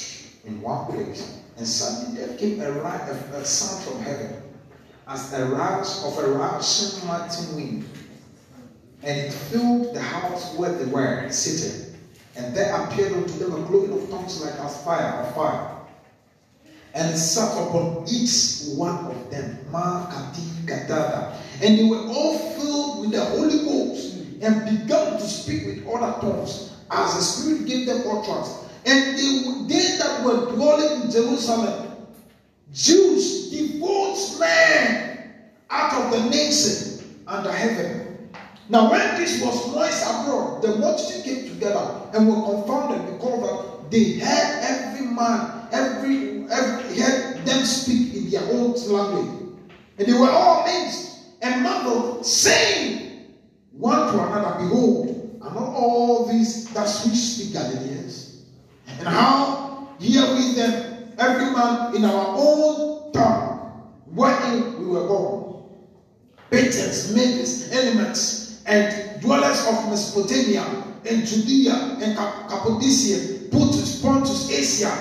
in 0.46 0.62
one 0.62 0.86
place. 0.86 1.42
And 1.58 1.68
suddenly 1.68 2.18
there 2.26 2.38
came 2.38 2.62
a, 2.62 2.72
a, 2.72 3.38
a 3.38 3.46
sound 3.46 3.84
from 3.84 4.02
heaven 4.02 4.42
as 5.08 5.34
a 5.34 5.46
rush 5.46 6.04
of 6.04 6.18
a 6.18 6.32
rushing 6.32 7.08
mighty 7.08 7.56
wind. 7.56 7.86
And 9.06 9.20
it 9.20 9.32
filled 9.32 9.94
the 9.94 10.02
house 10.02 10.56
where 10.56 10.74
they 10.74 10.86
were 10.86 11.30
sitting. 11.30 11.96
And 12.36 12.56
there 12.56 12.76
appeared 12.76 13.14
unto 13.14 13.34
them 13.34 13.54
a 13.54 13.68
clothing 13.68 13.94
of 13.94 14.10
tongues 14.10 14.42
like 14.44 14.60
as 14.60 14.84
fire 14.84 15.22
of 15.22 15.36
fire. 15.36 15.72
And 16.96 17.16
sat 17.18 17.52
upon 17.68 18.06
each 18.10 18.76
one 18.76 19.06
of 19.06 19.30
them. 19.30 19.60
And 21.62 21.80
they 21.80 21.84
were 21.84 22.08
all 22.08 22.38
filled 22.38 23.02
with 23.02 23.12
the 23.12 23.24
Holy 23.26 23.60
Ghost 23.60 24.16
and 24.42 24.80
began 24.82 25.14
to 25.14 25.28
speak 25.28 25.66
with 25.66 25.88
other 25.88 26.20
tongues 26.22 26.74
as 26.90 27.14
the 27.14 27.22
Spirit 27.22 27.68
gave 27.68 27.86
them 27.86 28.04
utterance. 28.08 28.66
And 28.86 29.18
they, 29.18 29.68
they 29.68 29.98
that 29.98 30.24
were 30.24 30.52
dwelling 30.52 31.04
in 31.04 31.12
Jerusalem, 31.12 32.08
Jews, 32.74 33.50
devout 33.50 34.40
men 34.40 35.34
out 35.70 35.94
of 35.94 36.12
the 36.12 36.30
nation 36.30 37.24
under 37.28 37.52
heaven. 37.52 38.05
Now, 38.68 38.90
when 38.90 39.16
this 39.16 39.42
was 39.44 39.74
noised 39.74 40.02
abroad, 40.02 40.62
the 40.62 40.76
multitude 40.78 41.24
came 41.24 41.50
together 41.50 42.02
and 42.14 42.28
were 42.28 42.42
confounded 42.42 43.14
because 43.14 43.66
they 43.92 44.14
heard 44.20 44.60
every 44.64 45.06
man, 45.06 45.68
every, 45.72 46.48
every 46.50 47.00
heard 47.00 47.46
them 47.46 47.64
speak 47.64 48.16
in 48.16 48.30
their 48.32 48.44
own 48.52 48.74
language. 48.74 49.56
And 49.98 50.08
they 50.08 50.14
were 50.14 50.30
all 50.30 50.64
amazed 50.64 51.12
and 51.42 51.62
marveled, 51.62 52.26
saying 52.26 53.28
one 53.72 54.12
to 54.12 54.14
another, 54.14 54.64
Behold, 54.64 55.38
are 55.42 55.54
not 55.54 55.74
all 55.74 56.26
these 56.26 56.68
that 56.74 56.90
which 57.06 57.16
speak 57.16 57.54
Galileans? 57.54 58.46
And 58.88 59.08
how 59.08 59.96
hear 60.00 60.24
we 60.34 60.56
them, 60.56 61.14
every 61.20 61.52
man 61.52 61.96
in 61.96 62.04
our 62.04 62.36
own 62.36 63.12
tongue, 63.14 63.94
wherein 64.08 64.80
we 64.80 64.86
were 64.88 65.08
born? 65.08 65.64
Parthians, 66.50 67.14
makers, 67.14 67.72
Elamites, 67.72 68.45
and 68.66 69.22
dwellers 69.22 69.66
of 69.68 69.90
Mesopotamia, 69.90 70.64
and 71.08 71.26
Judea, 71.26 71.98
and 72.02 72.16
Cap- 72.18 72.50
Cappadocia, 72.50 73.50
Pontus, 73.52 74.02
Pontus, 74.02 74.50
Asia, 74.52 74.92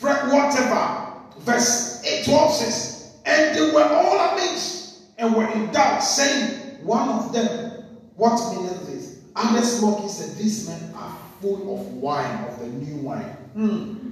whatever. 0.00 1.12
Verse 1.40 2.02
8, 2.04 2.24
12 2.24 2.52
says, 2.54 3.16
And 3.26 3.56
they 3.56 3.70
were 3.72 3.84
all 3.84 4.32
amazed 4.32 5.02
and 5.18 5.34
were 5.34 5.50
in 5.52 5.70
doubt, 5.72 6.00
saying, 6.00 6.84
One 6.84 7.08
of 7.08 7.32
them, 7.32 7.84
What 8.16 8.56
meaneth 8.56 8.86
this? 8.86 9.20
And 9.36 9.56
Others 9.56 9.82
mocking 9.82 10.08
said, 10.08 10.36
These 10.36 10.68
men 10.68 10.94
are 10.94 11.16
full 11.40 11.74
of 11.78 11.86
wine, 11.94 12.44
of 12.44 12.58
the 12.60 12.66
new 12.66 12.96
wine. 13.02 13.36
Hmm. 13.54 14.10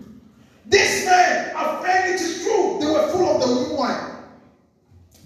These 0.67 1.07
men 1.07 1.55
are 1.57 1.79
afraid 1.79 2.15
it 2.15 2.21
is 2.21 2.43
true. 2.43 2.79
They 2.81 2.87
were 2.87 3.09
full 3.09 3.29
of 3.29 3.41
the 3.41 3.69
new 3.71 3.77
wine. 3.77 4.17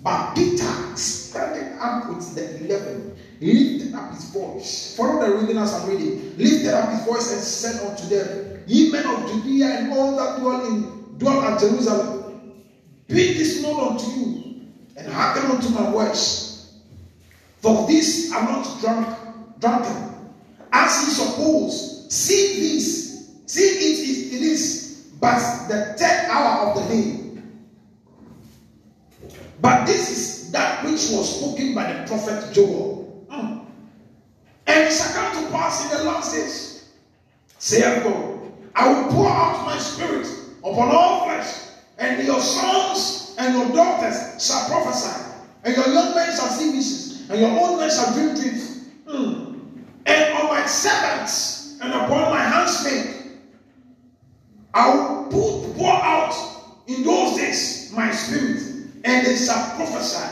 But 0.03 0.35
Peter, 0.35 0.97
standing 0.97 1.79
up 1.81 2.09
with 2.09 2.35
the 2.35 2.65
eleven, 2.65 3.16
lifted 3.41 3.95
up 3.95 4.13
his 4.15 4.31
voice. 4.31 4.97
Follow 4.97 5.25
the 5.25 5.37
reading 5.37 5.59
as 5.59 5.75
I'm 5.75 5.89
reading. 5.89 6.37
Lifted 6.37 6.75
up 6.75 6.91
his 6.91 7.05
voice 7.05 7.33
and 7.33 7.43
said 7.43 7.87
unto 7.89 8.07
them, 8.07 8.63
Ye 8.67 8.91
men 8.91 9.07
of 9.07 9.31
Judea 9.31 9.67
and 9.67 9.93
all 9.93 10.17
that 10.17 10.41
dwell 10.41 10.67
in 10.67 10.97
dwell 11.19 11.43
at 11.43 11.61
Jerusalem, 11.61 12.63
be 13.09 13.35
this 13.35 13.63
known 13.63 13.93
unto 13.93 14.07
you, 14.07 14.61
and 14.97 15.13
hearken 15.13 15.51
unto 15.51 15.69
my 15.71 15.91
words. 15.91 16.81
For 17.61 17.87
these 17.87 18.33
are 18.33 18.43
not 18.43 18.81
drunk, 18.81 19.19
drunken, 19.61 20.31
as 20.73 21.03
ye 21.03 21.13
suppose. 21.15 22.07
See 22.09 22.61
this, 22.61 23.31
see 23.47 23.63
it, 23.63 24.09
it, 24.09 24.35
it 24.35 24.43
is 24.43 24.87
but 25.21 25.69
the 25.69 25.95
third 25.99 26.29
hour 26.29 26.69
of 26.71 26.77
the 26.77 26.95
day. 26.95 27.23
But 29.61 29.87
this 29.87 30.11
is 30.11 30.53
that 30.53 30.85
which 30.85 31.11
was 31.11 31.39
spoken 31.39 31.75
by 31.75 31.93
the 31.93 32.07
prophet 32.07 32.53
Joel. 32.53 32.96
And 34.67 34.85
it 34.85 34.93
shall 34.93 35.13
come 35.13 35.45
to 35.45 35.51
pass 35.51 35.85
in 35.85 35.99
the 35.99 36.05
last 36.05 36.35
days, 36.35 36.89
saith 37.59 38.03
God, 38.03 38.53
I 38.75 38.89
will 38.89 39.11
pour 39.11 39.29
out 39.29 39.65
my 39.65 39.79
spirit 39.79 40.27
upon 40.59 40.95
all 40.95 41.25
flesh, 41.25 41.71
and 41.99 42.27
your 42.27 42.41
sons 42.41 43.35
and 43.39 43.55
your 43.55 43.69
daughters 43.75 44.45
shall 44.45 44.69
prophesy, 44.69 45.35
and 45.65 45.77
your 45.77 45.89
young 45.89 46.15
men 46.15 46.37
shall 46.37 46.49
see 46.49 46.73
visions, 46.73 47.31
and 47.31 47.41
your 47.41 47.59
old 47.59 47.79
men 47.79 47.91
shall 47.91 48.13
dream 48.13 48.35
dreams. 48.35 48.89
Mm. 49.07 49.61
And 50.07 50.39
on 50.39 50.49
my 50.49 50.67
servants 50.67 51.79
and 51.81 51.93
upon 51.93 52.31
my 52.31 52.43
handmaid, 52.43 53.39
I 54.75 54.95
will 54.95 55.25
put 55.25 55.77
pour 55.77 55.93
out 55.93 56.35
in 56.87 57.03
those 57.03 57.37
days 57.37 57.93
my 57.93 58.11
spirit, 58.11 58.63
and 59.05 59.27
they 59.27 59.37
shall 59.37 59.77
prophesy. 59.77 60.29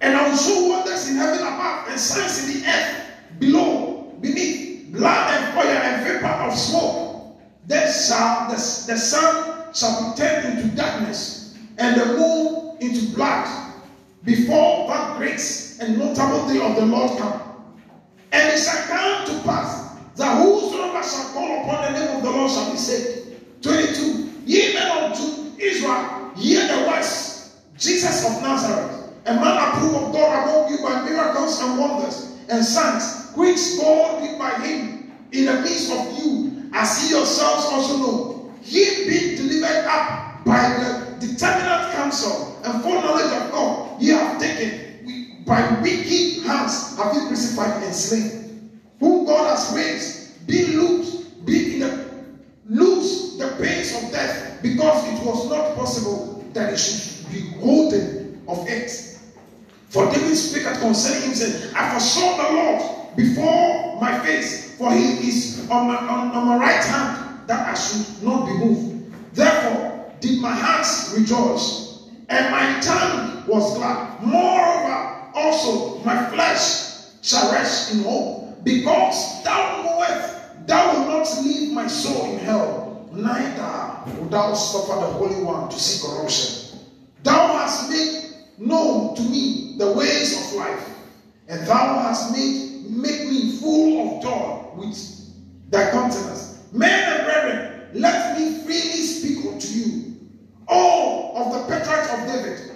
And 0.00 0.16
I 0.16 0.28
will 0.28 0.36
show 0.36 0.68
wonders 0.68 1.08
in 1.08 1.16
heaven 1.16 1.40
above 1.40 1.88
and 1.88 2.00
signs 2.00 2.48
in 2.48 2.60
the 2.60 2.66
earth 2.66 2.99
below, 3.40 4.14
beneath, 4.20 4.92
blood 4.92 5.30
and 5.32 5.54
fire 5.54 5.66
and 5.66 6.06
vapor 6.06 6.26
of 6.26 6.56
smoke. 6.56 7.40
Then 7.66 7.90
shall 7.90 8.48
the, 8.48 8.56
the 8.56 8.96
sun 8.96 9.74
shall 9.74 10.12
be 10.12 10.16
turned 10.20 10.58
into 10.58 10.76
darkness, 10.76 11.56
and 11.78 12.00
the 12.00 12.06
moon 12.06 12.76
into 12.80 13.14
blood, 13.14 13.48
before 14.24 14.88
that 14.88 15.16
great 15.16 15.40
and 15.80 15.98
notable 15.98 16.46
day 16.46 16.60
of 16.60 16.76
the 16.76 16.86
Lord 16.86 17.18
come. 17.18 17.40
And 18.32 18.52
it 18.52 18.58
shall 18.58 18.86
come 18.86 19.26
to 19.26 19.48
pass 19.48 19.96
that 20.16 20.42
whosoever 20.42 21.02
shall 21.02 21.32
call 21.32 21.62
upon 21.62 21.92
the 21.92 21.98
name 21.98 22.16
of 22.16 22.22
the 22.22 22.30
Lord 22.30 22.50
shall 22.50 22.70
be 22.70 22.76
saved. 22.76 23.62
22. 23.62 24.30
Ye 24.44 24.74
men 24.74 25.12
of 25.12 25.58
Israel, 25.58 26.32
hear 26.36 26.66
the 26.66 26.88
words. 26.88 27.60
Jesus 27.78 28.26
of 28.26 28.42
Nazareth, 28.42 29.12
a 29.24 29.34
man 29.34 29.56
approved 29.56 29.94
of 29.96 30.12
God 30.12 30.48
among 30.48 30.70
you 30.70 30.78
by 30.82 31.02
miracles 31.08 31.60
and 31.62 31.78
wonders 31.78 32.36
and 32.50 32.64
signs, 32.64 33.19
which 33.36 33.78
God 33.78 34.22
did 34.22 34.38
by 34.38 34.50
him 34.60 35.12
in 35.32 35.46
the 35.46 35.60
midst 35.60 35.90
of 35.92 36.18
you, 36.18 36.70
as 36.72 37.04
ye 37.04 37.16
yourselves 37.16 37.66
also 37.66 37.96
know. 37.98 38.52
Ye 38.62 39.08
being 39.08 39.36
delivered 39.36 39.86
up 39.86 40.44
by 40.44 40.68
the 40.78 41.26
determinate 41.26 41.92
counsel 41.92 42.60
and 42.64 42.82
foreknowledge 42.82 43.32
of 43.32 43.50
God, 43.52 44.00
ye 44.00 44.10
have 44.10 44.40
taken 44.40 44.90
by 45.46 45.80
wicked 45.80 46.44
hands 46.44 46.96
have 46.96 47.14
you 47.14 47.26
crucified 47.26 47.82
and 47.82 47.94
slain, 47.94 48.70
whom 49.00 49.24
God 49.26 49.56
has 49.56 49.74
raised, 49.74 50.46
be 50.46 50.66
loosed, 50.66 51.44
be 51.44 51.74
in 51.74 51.80
the 51.80 52.10
lose 52.68 53.36
the 53.36 53.48
pains 53.60 53.92
of 53.96 54.12
death, 54.12 54.62
because 54.62 55.04
it 55.08 55.26
was 55.26 55.48
not 55.48 55.74
possible 55.74 56.44
that 56.52 56.70
he 56.70 56.76
should 56.76 57.32
be 57.32 57.40
holden 57.58 58.40
of 58.46 58.64
it. 58.68 59.18
For 59.88 60.06
David 60.12 60.36
speaketh 60.36 60.78
concerning 60.80 61.30
him, 61.30 61.34
saying, 61.34 61.74
I 61.74 61.90
foresaw 61.90 62.36
the 62.36 62.54
Lord 62.54 62.99
before 63.20 64.00
my 64.00 64.18
face, 64.20 64.76
for 64.76 64.92
he 64.92 65.28
is 65.28 65.68
on 65.68 65.86
my, 65.88 65.96
on, 65.96 66.30
on 66.32 66.46
my 66.46 66.56
right 66.56 66.84
hand, 66.84 67.46
that 67.46 67.68
I 67.68 67.74
should 67.74 68.22
not 68.22 68.46
be 68.46 68.52
moved. 68.52 69.12
Therefore 69.34 70.12
did 70.20 70.40
my 70.40 70.54
heart 70.54 70.86
rejoice, 71.16 72.08
and 72.28 72.50
my 72.50 72.80
tongue 72.80 73.44
was 73.46 73.76
glad. 73.76 74.22
Moreover, 74.22 75.30
also 75.34 75.98
my 76.02 76.30
flesh 76.30 77.08
shall 77.22 77.52
rest 77.52 77.92
in 77.94 78.02
hope, 78.02 78.64
because 78.64 79.42
thou 79.44 79.82
knowest 79.84 80.66
thou 80.66 80.92
wilt 80.92 81.08
not 81.08 81.44
leave 81.44 81.72
my 81.72 81.86
soul 81.86 82.32
in 82.32 82.38
hell, 82.38 83.08
neither 83.12 84.12
wilt 84.18 84.30
thou 84.30 84.54
suffer 84.54 84.98
the 84.98 85.12
Holy 85.12 85.42
One 85.42 85.68
to 85.68 85.78
see 85.78 86.06
corruption. 86.06 86.78
Thou 87.22 87.58
hast 87.58 87.90
made 87.90 88.34
known 88.58 89.14
to 89.16 89.22
me 89.22 89.74
the 89.76 89.92
ways 89.92 90.36
of 90.38 90.58
life, 90.58 90.88
and 91.48 91.66
thou 91.66 92.00
hast 92.00 92.32
made 92.32 92.69
make 92.90 93.28
me 93.28 93.56
full 93.58 94.16
of 94.16 94.22
joy 94.22 94.70
with 94.76 95.70
thy 95.70 95.90
countenance. 95.90 96.58
Men 96.72 97.12
and 97.12 97.24
brethren, 97.24 97.88
let 97.94 98.38
me 98.38 98.62
freely 98.62 99.02
speak 99.02 99.44
unto 99.46 99.68
you 99.68 100.16
all 100.68 101.36
of 101.36 101.52
the 101.52 101.74
patriarchs 101.74 102.12
of 102.12 102.26
David. 102.26 102.70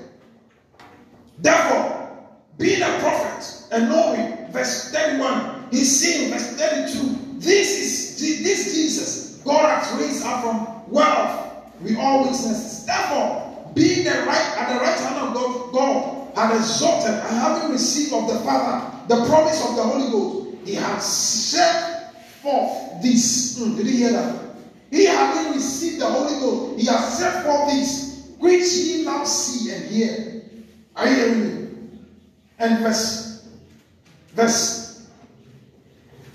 Therefore, 1.38 2.18
being 2.58 2.82
a 2.82 2.98
prophet 3.00 3.66
and 3.72 3.88
knowing, 3.88 4.52
verse 4.52 4.90
31, 4.90 5.68
he's 5.70 6.00
saying, 6.00 6.32
verse 6.32 6.56
32, 6.56 7.38
this 7.38 7.80
is 7.80 8.42
this 8.42 8.74
Jesus 8.74 9.42
God 9.44 9.84
has 9.84 10.00
raised 10.00 10.24
up 10.24 10.42
from 10.42 10.90
wealth. 10.90 11.72
We 11.80 11.96
all 11.96 12.22
witnesses. 12.22 12.86
Therefore, 12.86 13.70
being 13.74 14.04
the 14.04 14.10
right 14.10 14.56
at 14.56 14.72
the 14.72 14.80
right 14.80 14.98
hand 14.98 15.28
of 15.28 15.34
God, 15.34 15.72
God 15.72 16.23
had 16.34 16.56
exalted 16.56 17.14
and 17.14 17.36
having 17.36 17.70
received 17.72 18.12
of 18.12 18.26
the 18.28 18.38
Father 18.40 18.94
the 19.08 19.26
promise 19.26 19.62
of 19.68 19.76
the 19.76 19.82
Holy 19.82 20.10
Ghost, 20.10 20.56
he 20.64 20.74
has 20.74 21.04
set 21.04 22.14
forth 22.40 23.02
this. 23.02 23.58
Mm, 23.58 23.76
did 23.76 23.86
you 23.86 23.96
hear 23.96 24.12
that? 24.12 24.40
He 24.90 25.04
having 25.04 25.52
received 25.52 26.00
the 26.00 26.06
Holy 26.06 26.40
Ghost, 26.40 26.80
he 26.80 26.86
has 26.86 27.18
set 27.18 27.44
forth 27.44 27.70
this, 27.70 28.32
which 28.38 28.72
ye 28.72 29.04
now 29.04 29.24
see 29.24 29.72
and 29.72 29.84
hear. 29.86 30.42
Are 30.96 31.08
you 31.08 31.14
hearing 31.14 31.40
me? 31.40 31.70
And 32.58 32.78
verse, 32.78 33.46
verse, 34.32 35.06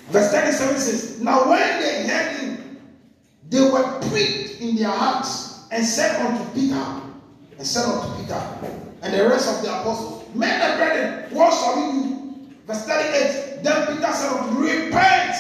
verse 0.10 0.32
37 0.32 0.78
says, 0.78 1.22
Now 1.22 1.50
when 1.50 1.82
they 1.82 2.08
heard 2.08 2.38
him, 2.38 2.78
they 3.50 3.62
were 3.62 4.00
pricked 4.10 4.62
in 4.62 4.76
their 4.76 4.90
hearts 4.90 5.66
and 5.72 5.84
said 5.84 6.24
unto 6.24 6.44
Peter, 6.52 6.86
and 7.58 7.66
said 7.66 7.86
unto 7.86 8.22
Peter, 8.22 8.89
and 9.02 9.14
the 9.14 9.28
rest 9.28 9.50
of 9.50 9.64
the 9.64 9.70
apostles, 9.70 10.24
Men 10.36 10.62
and 10.62 10.78
brethren, 10.78 11.34
what 11.36 11.54
shall 11.54 11.76
we 11.76 12.04
do? 12.04 12.50
Verse 12.68 12.86
38, 12.86 13.64
Then 13.64 13.88
Peter 13.88 14.14
said 14.14 14.54
Repent 14.56 15.36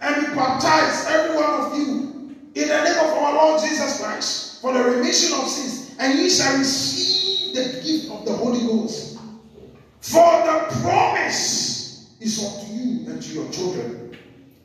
and 0.00 0.26
be 0.26 0.34
baptized, 0.34 1.08
every 1.08 1.36
one 1.36 1.44
of 1.44 1.78
you, 1.78 2.36
in 2.54 2.68
the 2.68 2.84
name 2.84 2.98
of 2.98 3.12
our 3.12 3.34
Lord 3.34 3.62
Jesus 3.62 4.00
Christ, 4.00 4.60
for 4.60 4.72
the 4.72 4.82
remission 4.82 5.38
of 5.38 5.48
sins, 5.48 5.94
and 5.98 6.18
ye 6.18 6.28
shall 6.28 6.58
receive 6.58 7.54
the 7.54 7.80
gift 7.82 8.10
of 8.10 8.24
the 8.26 8.32
Holy 8.32 8.60
Ghost. 8.66 9.18
For 10.00 10.20
the 10.20 10.80
promise 10.82 12.14
is 12.20 12.44
unto 12.44 12.72
you 12.72 13.10
and 13.10 13.22
to 13.22 13.32
your 13.32 13.50
children, 13.50 14.18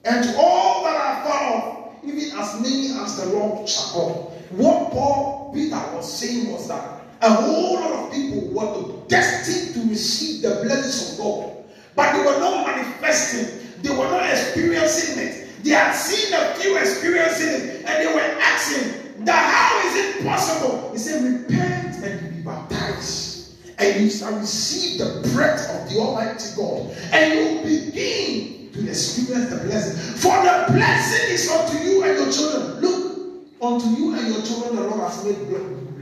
and 0.03 0.23
to 0.23 0.37
all 0.37 0.83
that 0.83 0.95
are 0.95 1.23
far 1.23 1.53
off, 1.53 2.03
even 2.03 2.37
as 2.37 2.59
many 2.61 2.89
as 2.99 3.17
the 3.17 3.27
Lord 3.27 3.69
shall 3.69 3.91
call. 3.91 4.39
What 4.51 4.91
Paul 4.91 5.51
Peter 5.53 5.81
was 5.93 6.11
saying 6.11 6.51
was 6.51 6.67
that 6.67 6.98
a 7.21 7.33
whole 7.33 7.75
lot 7.75 7.91
of 7.91 8.11
people 8.13 8.41
were 8.49 9.07
destined 9.07 9.73
to 9.75 9.89
receive 9.89 10.41
the 10.41 10.61
blessings 10.63 11.19
of 11.19 11.25
God, 11.25 11.63
but 11.95 12.13
they 12.13 12.19
were 12.19 12.39
not 12.39 12.65
manifesting, 12.65 13.59
they 13.81 13.89
were 13.89 14.09
not 14.09 14.29
experiencing 14.29 15.23
it. 15.23 15.63
They 15.63 15.71
had 15.71 15.91
seen 15.91 16.33
a 16.33 16.55
few 16.55 16.77
experiencing 16.77 17.47
it, 17.49 17.85
and 17.85 18.07
they 18.07 18.13
were 18.13 18.21
asking 18.21 19.25
that 19.25 19.35
how 19.35 19.87
is 19.89 19.95
it 19.95 20.25
possible? 20.25 20.91
He 20.93 20.97
said, 20.97 21.21
Repent 21.23 22.03
and 22.03 22.35
be 22.35 22.41
baptized, 22.41 23.57
and 23.77 24.01
you 24.01 24.09
shall 24.09 24.33
receive 24.37 24.99
the 24.99 25.29
breath 25.33 25.69
of 25.69 25.91
the 25.91 25.99
Almighty 25.99 26.55
God, 26.55 26.95
and 27.11 27.33
you 27.33 27.85
begin 27.85 28.71
to 28.71 28.87
experience 28.87 29.49
the 29.49 29.57
blessing. 29.57 29.97
For 30.15 30.35
the 30.41 30.71
blessing 30.71 31.33
is 31.33 31.49
unto 31.51 31.83
you 31.83 32.03
and 32.03 32.17
your 32.17 32.31
children. 32.31 32.79
Look, 32.79 33.45
unto 33.61 33.87
you 33.89 34.15
and 34.15 34.27
your 34.33 34.41
children, 34.41 34.77
the 34.77 34.83
Lord 34.83 35.01
has 35.01 35.25
made 35.25 35.37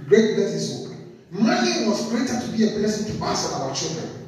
great 0.07 0.35
blessings. 0.35 0.86
Money 1.31 1.85
was 1.87 2.07
created 2.09 2.41
to 2.41 2.47
be 2.55 2.63
a 2.67 2.79
blessing 2.79 3.17
to 3.17 3.25
us 3.25 3.51
and 3.51 3.61
our 3.61 3.75
children. 3.75 4.27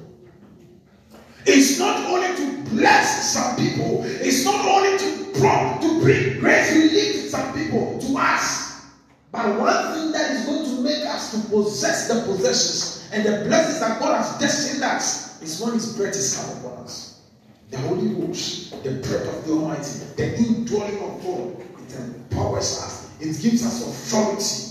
It's 1.45 1.79
not 1.79 2.05
only 2.05 2.35
to 2.35 2.69
bless 2.71 3.33
some 3.33 3.55
people, 3.55 4.03
it's 4.03 4.43
not 4.43 4.65
only 4.65 4.97
to, 4.97 5.33
to 5.33 6.01
bring 6.01 6.39
great 6.39 6.71
relief 6.71 7.23
to 7.23 7.29
some 7.29 7.53
people, 7.53 7.99
to 7.99 8.17
us. 8.17 8.85
But 9.31 9.57
one 9.57 9.93
thing 9.93 10.11
that 10.11 10.31
is 10.31 10.45
going 10.45 10.65
to 10.65 10.81
make 10.81 11.05
us 11.05 11.31
to 11.31 11.49
possess 11.49 12.07
the 12.07 12.21
possessions 12.23 13.09
and 13.13 13.25
the 13.25 13.45
blessings 13.47 13.79
that 13.79 13.99
God 13.99 14.17
has 14.17 14.37
destined 14.39 14.83
us 14.83 15.41
is 15.41 15.61
when 15.61 15.73
His 15.73 15.95
breath 15.95 16.15
is 16.15 16.37
upon 16.37 16.79
us. 16.79 17.21
The 17.69 17.77
Holy 17.77 18.09
Ghost, 18.09 18.71
the 18.83 18.91
breath 18.91 19.27
of 19.27 19.45
the 19.45 19.53
Almighty, 19.53 19.99
the 20.17 20.35
indwelling 20.35 20.99
of 21.01 21.23
God, 21.23 21.61
it 21.87 21.95
empowers 21.95 22.79
us. 22.81 23.09
It 23.19 23.41
gives 23.41 23.65
us 23.65 23.87
authority. 23.87 24.68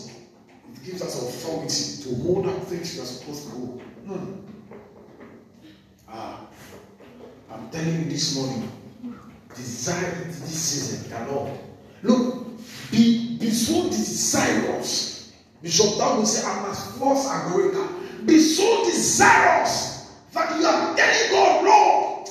Gives 0.89 1.03
us 1.03 1.23
authority 1.23 2.03
to 2.03 2.23
hold 2.23 2.47
up 2.47 2.63
things 2.65 2.95
we 2.95 3.03
are 3.03 3.05
supposed 3.05 3.45
to 3.45 3.51
hold. 3.51 3.83
Hmm. 4.07 4.33
Ah, 6.09 6.47
I'm 7.51 7.69
telling 7.69 8.05
you 8.05 8.11
this 8.11 8.35
morning, 8.35 8.73
desire 9.55 10.25
this 10.25 10.39
season, 10.49 11.11
the 11.11 11.31
Lord. 11.31 11.59
Look, 12.03 12.47
be, 12.91 13.37
be 13.37 13.51
so 13.51 13.91
desirous. 13.91 15.35
Bishop 15.61 15.99
Dow 15.99 16.17
will 16.17 16.25
say, 16.25 16.49
I 16.49 16.63
must 16.63 16.97
force 16.97 17.27
Agorica. 17.27 18.27
Be 18.27 18.41
so 18.41 18.83
desirous 18.87 20.11
that 20.33 20.59
you 20.59 20.65
are 20.67 20.97
telling 20.97 21.31
God, 21.31 21.65
Lord, 21.67 22.29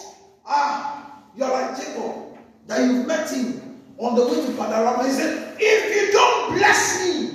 ah, 0.47 1.21
you 1.35 1.43
are 1.43 1.51
like 1.51 1.77
Jacob, 1.77 2.39
that 2.65 2.81
you've 2.81 3.05
met 3.05 3.29
him 3.29 3.83
on 3.99 4.15
the 4.15 4.25
way 4.25 4.47
to 4.47 4.51
Padarama. 4.53 5.05
He 5.05 5.11
said, 5.11 5.55
If 5.59 5.95
you 5.95 6.11
don't 6.11 6.55
bless 6.55 7.03
me, 7.05 7.26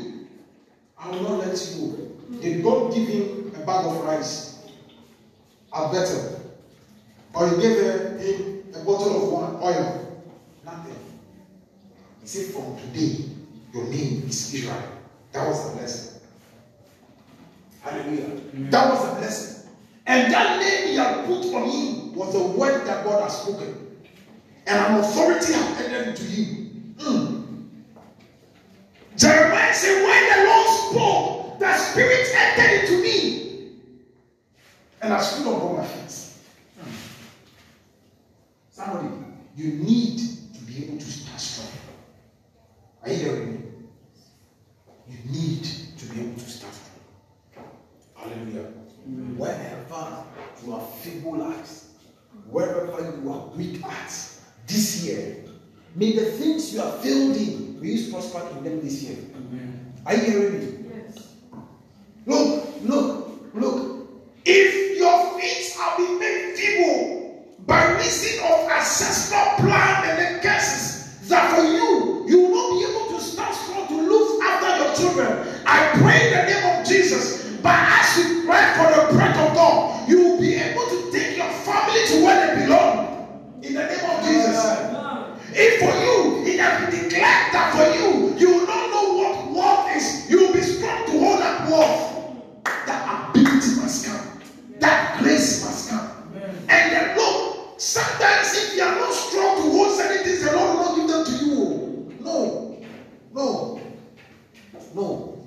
I 1.02 1.10
will 1.10 1.22
not 1.22 1.38
let 1.46 1.74
you 1.74 1.90
go. 2.30 2.38
Did 2.40 2.62
God 2.62 2.94
give 2.94 3.08
him 3.08 3.52
a 3.56 3.66
bag 3.66 3.86
of 3.86 4.04
rice? 4.04 4.64
A 5.72 5.90
better. 5.90 6.40
Or 7.34 7.48
he 7.48 7.56
gave 7.60 7.78
him 7.78 8.64
a 8.74 8.84
bottle 8.84 9.44
of 9.44 9.62
oil. 9.62 10.22
Nothing. 10.64 10.96
He 12.20 12.26
said, 12.26 12.54
From 12.54 12.76
today, 12.78 13.24
your 13.74 13.84
name 13.84 14.24
is 14.28 14.54
Israel. 14.54 14.82
That 15.32 15.48
was 15.48 15.72
a 15.72 15.76
blessing. 15.76 16.20
Hallelujah. 17.80 18.40
That 18.70 18.90
was 18.90 19.12
a 19.12 19.14
blessing. 19.16 19.70
And 20.06 20.32
that 20.32 20.60
name 20.60 20.88
he 20.88 20.96
had 20.96 21.24
put 21.26 21.44
on 21.54 21.68
him 21.68 22.14
was 22.14 22.32
the 22.32 22.44
word 22.44 22.86
that 22.86 23.04
God 23.04 23.22
has 23.22 23.42
spoken. 23.42 23.96
And 24.66 24.78
an 24.78 25.00
authority 25.00 25.52
has 25.52 25.80
entered 25.80 26.08
into 26.08 26.22
him. 26.22 26.94
Mm. 26.98 27.42
Jeremiah 29.16 29.74
said, 29.74 30.02
When 30.04 30.22
the 30.28 30.48
Lord 30.48 30.51
Spirit 31.92 32.26
entered 32.34 32.80
into 32.80 33.02
me. 33.02 33.70
And 35.02 35.12
I 35.12 35.20
stood 35.20 35.46
upon 35.46 35.76
my 35.76 35.84
feet. 35.84 36.32
Somebody, 38.70 39.08
you 39.56 39.72
need 39.72 40.18
to 40.54 40.60
be 40.64 40.84
able 40.86 40.96
to 40.98 41.04
stand 41.04 41.38
strong. 41.38 41.68
Are 43.02 43.10
you 43.10 43.16
hearing 43.16 43.52
me? 43.52 43.60
You 45.06 45.18
need 45.30 45.64
to 45.98 46.06
be 46.06 46.20
able 46.20 46.40
to 46.40 46.48
stand 46.48 46.72
strong. 46.72 47.68
Hallelujah. 48.14 48.70
Wherever 49.36 50.24
you 50.64 50.72
are 50.72 50.86
feeble 51.02 51.42
at, 51.44 51.68
wherever 52.48 53.02
you 53.20 53.30
are 53.30 53.46
weak 53.48 53.84
at, 53.84 54.28
this 54.66 55.04
year, 55.04 55.44
may 55.94 56.12
the 56.12 56.24
things 56.24 56.72
you 56.72 56.80
are 56.80 56.92
failed 56.98 57.36
in, 57.36 57.78
may 57.82 57.88
you 57.88 58.10
prosper 58.10 58.48
in 58.56 58.64
them 58.64 58.80
this 58.80 59.02
year. 59.02 59.18
Are 60.06 60.14
you 60.14 60.22
hearing 60.22 60.58
me? 60.58 60.90
Yes. 60.94 61.28
Look, 62.24 62.68
look, 62.82 63.54
look. 63.54 64.08
If 64.44 64.98
your 64.98 65.38
feet 65.40 65.74
have 65.76 65.96
been 65.96 66.18
made 66.18 66.54
feeble 66.56 67.56
by 67.66 67.92
reason 67.96 68.44
of 68.44 68.70
ancestral 68.70 69.56
plan 69.58 70.08
and 70.08 70.36
the 70.36 70.48
curses, 70.48 71.28
that 71.28 71.54
for 71.54 71.62
you, 71.62 72.24
you 72.28 72.42
will 72.42 72.54
not 72.54 72.78
be 72.78 72.90
able 72.90 73.18
to 73.18 73.24
stand 73.24 73.54
strong 73.54 73.88
to 73.88 73.94
look 73.94 74.42
after 74.42 74.84
your 74.84 74.94
children. 74.94 75.62
I 75.66 75.90
pray 76.00 76.28
in 76.28 76.46
the 76.46 76.52
name 76.52 76.80
of 76.80 76.86
Jesus. 76.86 77.42
But 77.62 77.74
as 77.74 78.18
you 78.18 78.44
pray 78.44 78.74
for 78.74 78.90
the 78.90 79.14
breath 79.14 79.38
of 79.38 79.54
God, 79.54 80.08
you 80.08 80.18
will 80.22 80.40
be 80.40 80.54
able 80.54 80.88
to 80.88 81.12
take 81.12 81.36
your 81.36 81.50
family 81.62 82.06
to 82.08 82.24
where 82.24 82.56
they 82.56 82.64
belong. 82.64 83.60
In 83.62 83.74
the 83.74 83.86
name 83.86 84.10
of 84.10 84.24
Jesus. 84.24 84.92
If 85.54 85.78
for 85.78 85.94
you, 86.02 86.44
it 86.46 86.58
has 86.58 86.90
been 86.90 87.02
declared 87.04 87.52
that 87.52 87.74
for 87.74 87.86
you, 87.98 88.34
you 88.36 88.58
will 88.58 88.66
not 88.66 88.90
know 88.90 89.14
what 89.14 89.52
wealth 89.52 89.96
is. 89.96 90.28
You 90.28 90.46
will 90.46 90.52
be 90.52 90.62
strong 90.62 91.06
to 91.06 91.12
hold 91.12 91.40
that 91.40 91.68
wealth. 91.70 92.08
That 92.86 93.30
ability 93.30 93.80
must 93.80 94.06
come. 94.06 94.40
That 94.80 95.20
grace 95.20 95.64
must 95.64 95.90
come. 95.90 96.10
And 96.68 96.92
then 96.92 97.16
look, 97.16 97.78
sometimes 97.78 98.54
if 98.56 98.74
you 98.76 98.82
are 98.82 98.94
not 98.96 99.12
strong 99.12 99.56
to 99.56 99.62
hold 99.70 99.96
certain 99.96 100.24
things, 100.24 100.42
the 100.42 100.52
Lord 100.52 100.78
will 100.78 100.84
not 100.84 100.96
give 100.96 101.08
them 101.08 101.24
to 101.26 101.44
you. 101.44 102.16
No. 102.20 102.82
No. 103.32 103.80
No. 104.94 105.46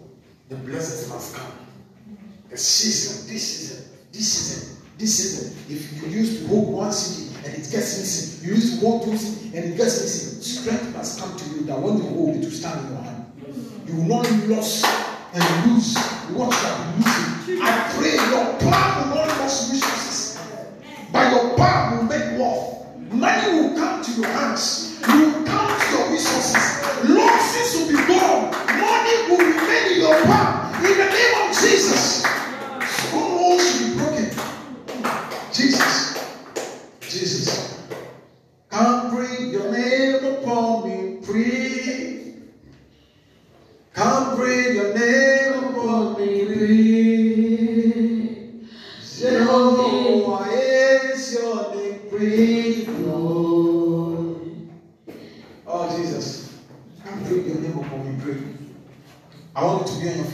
The 0.56 0.72
blessings 0.72 1.10
must 1.12 1.36
come. 1.36 1.52
The 2.50 2.56
season, 2.56 3.28
this 3.34 3.44
season, 3.44 3.92
this 4.14 4.32
season, 4.32 4.78
this 4.98 5.18
season. 5.18 5.58
If 5.70 6.02
you 6.02 6.08
used 6.08 6.44
to 6.44 6.48
hold 6.48 6.74
one 6.74 6.94
city 6.94 7.36
and 7.44 7.54
it 7.54 7.70
gets 7.70 8.00
missing, 8.00 8.48
you 8.48 8.56
used 8.56 8.80
to 8.80 8.86
hold 8.86 9.04
two 9.04 9.18
cities 9.18 9.54
and 9.54 9.74
it 9.74 9.76
gets 9.76 10.02
missing, 10.02 10.42
strength 10.42 10.96
must 10.96 11.20
come 11.20 11.36
to 11.36 11.46
you 11.50 11.66
that 11.66 11.78
when 11.78 11.98
you 11.98 12.04
hold 12.04 12.38
it 12.38 12.44
will 12.46 12.52
stand 12.52 12.88
in 12.88 12.94
your 12.94 13.04
hand. 13.04 13.26
You 13.86 13.96
will 13.98 14.08
not 14.08 14.32
lose 14.32 14.86
and 15.34 15.68
lose 15.68 15.98
what 16.32 16.48
you 16.48 16.68
have 16.70 16.96
losing. 17.04 17.62
I 17.62 17.92
pray 17.98 18.16
your 18.16 18.58
plan 18.60 19.10
will 19.10 19.16
not 19.16 19.42
lose 19.42 19.72
resources. 19.74 20.40
By 21.12 21.32
your 21.32 21.58
power 21.58 21.98
will 21.98 22.04
make 22.04 22.40
wealth. 22.40 22.96
Money 23.12 23.60
will 23.60 23.76
come 23.76 24.02
to 24.02 24.12
your 24.22 24.30
hands. 24.30 25.02
You 25.10 25.20
will 25.20 25.46
count 25.46 25.84
your 25.92 26.12
resources. 26.12 27.10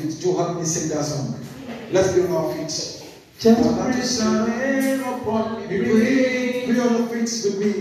Feet. 0.02 0.20
Joe, 0.22 0.38
help 0.38 0.58
me 0.58 0.66
sing 0.66 0.90
that 0.96 1.04
song. 1.06 1.40
Let's 1.92 2.14
be 2.14 2.22
on 2.22 2.32
our 2.32 2.54
feet. 2.54 3.02
Just 3.40 3.42
bring 3.42 4.38
your 4.38 4.48
name 4.48 5.04
upon 5.04 5.62
me, 5.62 5.68
pray. 5.68 6.66
Be 6.68 6.80
on 6.80 6.98
your 6.98 7.08
feet 7.08 7.32
with 7.44 7.58
me. 7.60 7.74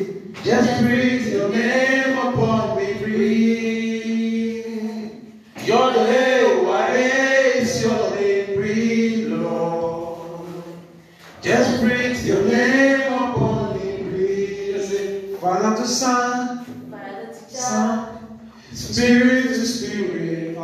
Just 0.42 0.82
bring 0.82 1.32
your 1.32 1.48
name 1.50 2.18
upon 2.18 2.76
me, 2.76 2.94
pray. 2.94 4.20
Your 5.66 5.92
name, 5.92 6.66
what 6.66 6.90
is 6.90 7.82
your 7.82 8.10
name, 8.14 8.46
pray, 8.56 9.24
Lord. 9.26 10.64
Just 11.42 11.80
bring 11.80 12.16
your 12.26 12.42
name 12.44 13.12
upon 13.12 13.78
me, 13.78 13.88
pray. 14.10 14.80
Say, 14.86 15.34
Father 15.36 15.76
to 15.76 15.86
Son, 15.86 16.64
Son, 17.48 18.40
Spirit 18.72 19.48
to 19.48 19.66
Spirit, 19.66 20.56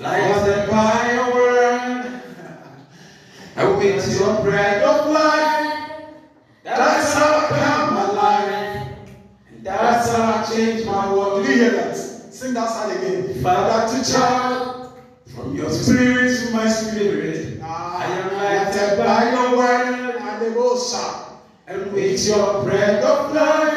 lighted 0.00 0.70
by 0.70 1.12
your 1.12 1.34
word, 1.34 2.22
with 3.78 4.18
your 4.20 4.42
bread 4.42 4.82
of 4.82 5.10
life, 5.10 5.48
that's 6.64 7.14
how 7.14 7.38
I 7.38 7.48
come 7.48 7.96
alive. 7.96 8.88
That's 9.62 10.12
how 10.12 10.42
I 10.42 10.54
change 10.54 10.84
my 10.84 11.12
world. 11.12 11.44
Did 11.44 11.56
you 11.56 11.62
hear 11.62 11.72
that? 11.72 11.96
Sing 11.96 12.54
that 12.54 12.68
song 12.70 12.92
again. 12.92 13.42
Father 13.42 13.98
to 13.98 14.12
child, 14.12 14.92
from 15.34 15.56
your 15.56 15.70
spirit 15.70 16.38
to 16.38 16.52
my 16.52 16.68
spirit, 16.68 17.58
ah, 17.62 17.66
ah, 17.66 17.98
I 17.98 18.04
am 18.18 18.32
lighted 18.34 18.98
by 18.98 19.32
your 19.32 19.56
word 19.56 20.16
and 20.16 20.42
the 20.42 20.58
Bosa. 20.58 21.32
And 21.66 21.92
with 21.92 22.26
your 22.26 22.62
bread 22.64 23.04
of 23.04 23.34
life, 23.34 23.67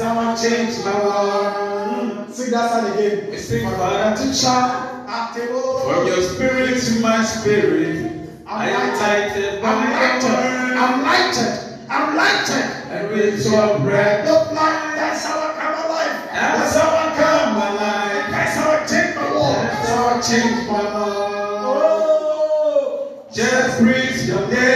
changed 0.00 0.84
my 0.84 0.92
world. 1.04 2.26
Hmm, 2.26 2.32
sing 2.32 2.50
that 2.50 2.70
song 2.70 2.92
again. 2.98 3.30
We 3.30 3.36
sing 3.38 3.66
Father 3.66 4.16
to 4.16 4.40
child. 4.40 4.92
From 5.86 6.06
your 6.06 6.20
spirit 6.20 6.80
to 6.82 7.00
my 7.00 7.24
spirit. 7.24 8.12
I 8.46 8.68
am 8.70 8.98
lighted 8.98 9.64
I'm 9.64 9.90
lighted. 9.90 10.76
I'm 10.76 11.02
lighted. 11.02 11.52
I'm 11.88 12.16
lighted. 12.16 12.64
And 12.90 13.08
with 13.10 13.44
your 13.46 13.78
breath, 13.80 14.28
Look 14.28 14.52
like 14.52 14.96
that's 14.96 15.24
how 15.24 15.38
I 15.38 15.52
come 15.60 15.74
alive. 15.86 16.28
that's 16.32 16.76
how 16.76 16.88
I 16.90 17.16
come 17.16 17.56
alive. 17.56 18.30
That's 18.30 18.56
how 18.56 18.70
I 18.72 18.86
take 18.86 19.16
my 19.16 19.32
walk. 19.34 19.56
That's 19.56 19.88
how 19.88 20.06
I 20.08 20.20
change 20.20 20.68
my 20.68 20.82
world. 20.82 21.64
Oh, 21.64 23.24
Just 23.32 23.80
breathe 23.80 24.28
your 24.28 24.46
name 24.48 24.75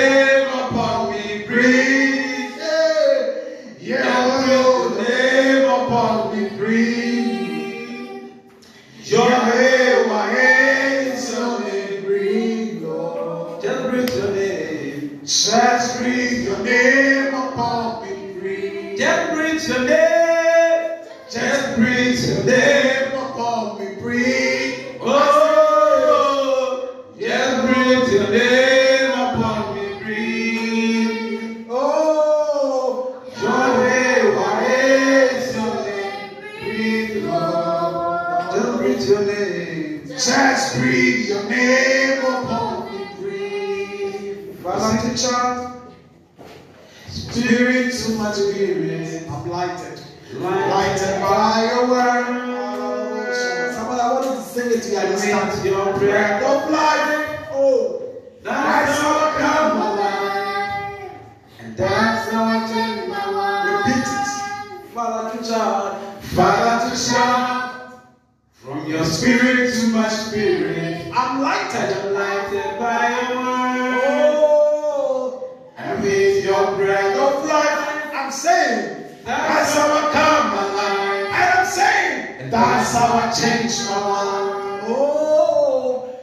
to 69.69 69.87
my 69.89 70.09
spirit, 70.09 71.07
I'm 71.15 71.43
lighted. 71.43 71.97
I'm 71.97 72.13
lighted 72.15 72.79
by 72.79 73.09
your 73.11 73.37
word. 73.41 74.01
Oh, 74.07 75.51
And 75.77 76.03
with 76.03 76.45
your 76.45 76.77
breath 76.77 77.17
of 77.17 77.45
life. 77.47 78.11
I'm 78.15 78.31
saying. 78.33 79.05
that's 79.25 79.75
how 79.77 79.87
I 79.93 80.13
come 80.13 80.53
alive. 80.53 81.27
And 81.27 81.59
I'm 81.59 81.67
saying. 81.67 82.37
And 82.41 82.53
that's 82.53 82.95
how 82.95 83.15
I 83.15 83.33
change 83.33 83.89
my 83.91 84.01
world. 84.09 84.81
Oh, 84.87 86.15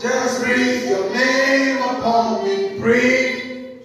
Just 0.00 0.44
breathe 0.44 0.88
your 0.88 1.10
name 1.12 1.78
upon 1.82 2.44
me. 2.44 2.78
breathe. 2.78 3.78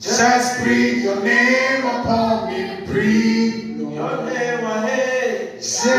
Just 0.00 0.62
breathe 0.62 1.02
your 1.02 1.20
name 1.22 1.84
upon 1.84 2.48
me. 2.52 2.86
Breathe. 2.86 3.80
Your 3.80 4.24
name, 4.24 4.62
my 4.62 4.86
head. 4.86 5.62
Say, 5.64 5.90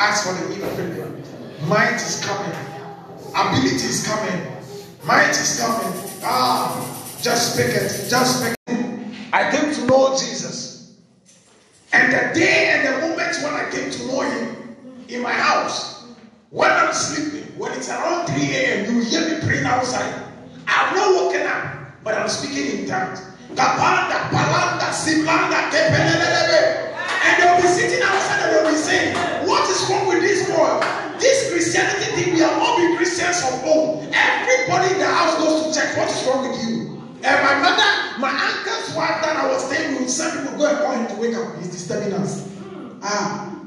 Ask 0.00 0.26
for 0.26 0.32
the 0.32 0.54
infinite. 0.54 1.26
Might 1.68 1.96
is 1.96 2.24
coming. 2.24 2.56
Ability 3.36 3.84
is 3.84 4.06
coming. 4.08 4.46
Might 5.04 5.28
is 5.28 5.60
coming. 5.60 5.92
Ah, 6.22 6.72
just 7.20 7.52
speak 7.52 7.66
it. 7.66 8.08
Just 8.08 8.40
speak 8.40 8.56
it. 8.68 9.04
I 9.30 9.50
came 9.50 9.74
to 9.74 9.84
know 9.84 10.16
Jesus. 10.16 10.96
And 11.92 12.10
the 12.10 12.32
day 12.32 12.70
and 12.72 12.88
the 12.88 13.08
moment 13.08 13.36
when 13.42 13.52
I 13.52 13.68
came 13.70 13.90
to 13.90 14.06
know 14.06 14.22
him 14.22 14.76
in 15.10 15.20
my 15.20 15.34
house, 15.34 16.06
when 16.48 16.70
I'm 16.70 16.94
sleeping, 16.94 17.52
when 17.58 17.72
it's 17.72 17.90
around 17.90 18.26
3 18.26 18.36
a.m., 18.40 18.94
you 18.94 19.02
hear 19.02 19.28
me 19.28 19.46
praying 19.46 19.66
outside. 19.66 20.14
I've 20.66 20.96
not 20.96 21.14
woken 21.14 21.46
up, 21.46 21.92
but 22.02 22.14
I'm 22.14 22.30
speaking 22.30 22.80
in 22.80 22.88
tongues. 22.88 23.20
Kapanda, 23.52 24.30
palanda. 24.32 24.80
And 27.22 27.32
they'll 27.42 27.60
be 27.60 27.68
sitting 27.68 28.02
outside 28.02 28.40
and 28.42 28.50
they'll 28.56 28.70
be 28.70 28.76
saying, 28.76 29.14
What 29.46 29.68
is 29.68 29.80
wrong 29.88 30.08
with 30.08 30.20
this 30.22 30.48
boy? 30.48 30.80
This 31.20 31.52
Christianity 31.52 32.06
thing, 32.16 32.34
we 32.34 32.40
have 32.40 32.56
all 32.62 32.78
been 32.78 32.96
Christians 32.96 33.44
from 33.44 33.60
home. 33.60 34.08
Everybody 34.12 34.94
in 34.94 34.98
the 34.98 35.06
house 35.06 35.36
goes 35.36 35.68
to 35.68 35.80
church. 35.80 35.96
What 35.96 36.08
is 36.08 36.24
wrong 36.26 36.48
with 36.48 36.56
you? 36.64 36.96
And 37.22 37.36
my 37.44 37.60
mother, 37.60 37.88
my 38.18 38.32
uncle's 38.32 38.96
wife 38.96 39.20
that 39.20 39.36
I 39.36 39.46
was 39.52 39.66
staying 39.68 40.00
with, 40.00 40.08
some 40.08 40.32
people 40.32 40.56
go 40.56 40.66
and 40.66 40.78
call 40.78 40.92
him 40.92 41.06
to 41.08 41.14
wake 41.20 41.36
up. 41.36 41.58
He's 41.58 41.68
disturbing 41.70 42.14
us. 42.14 42.48
Ah, 43.02 43.60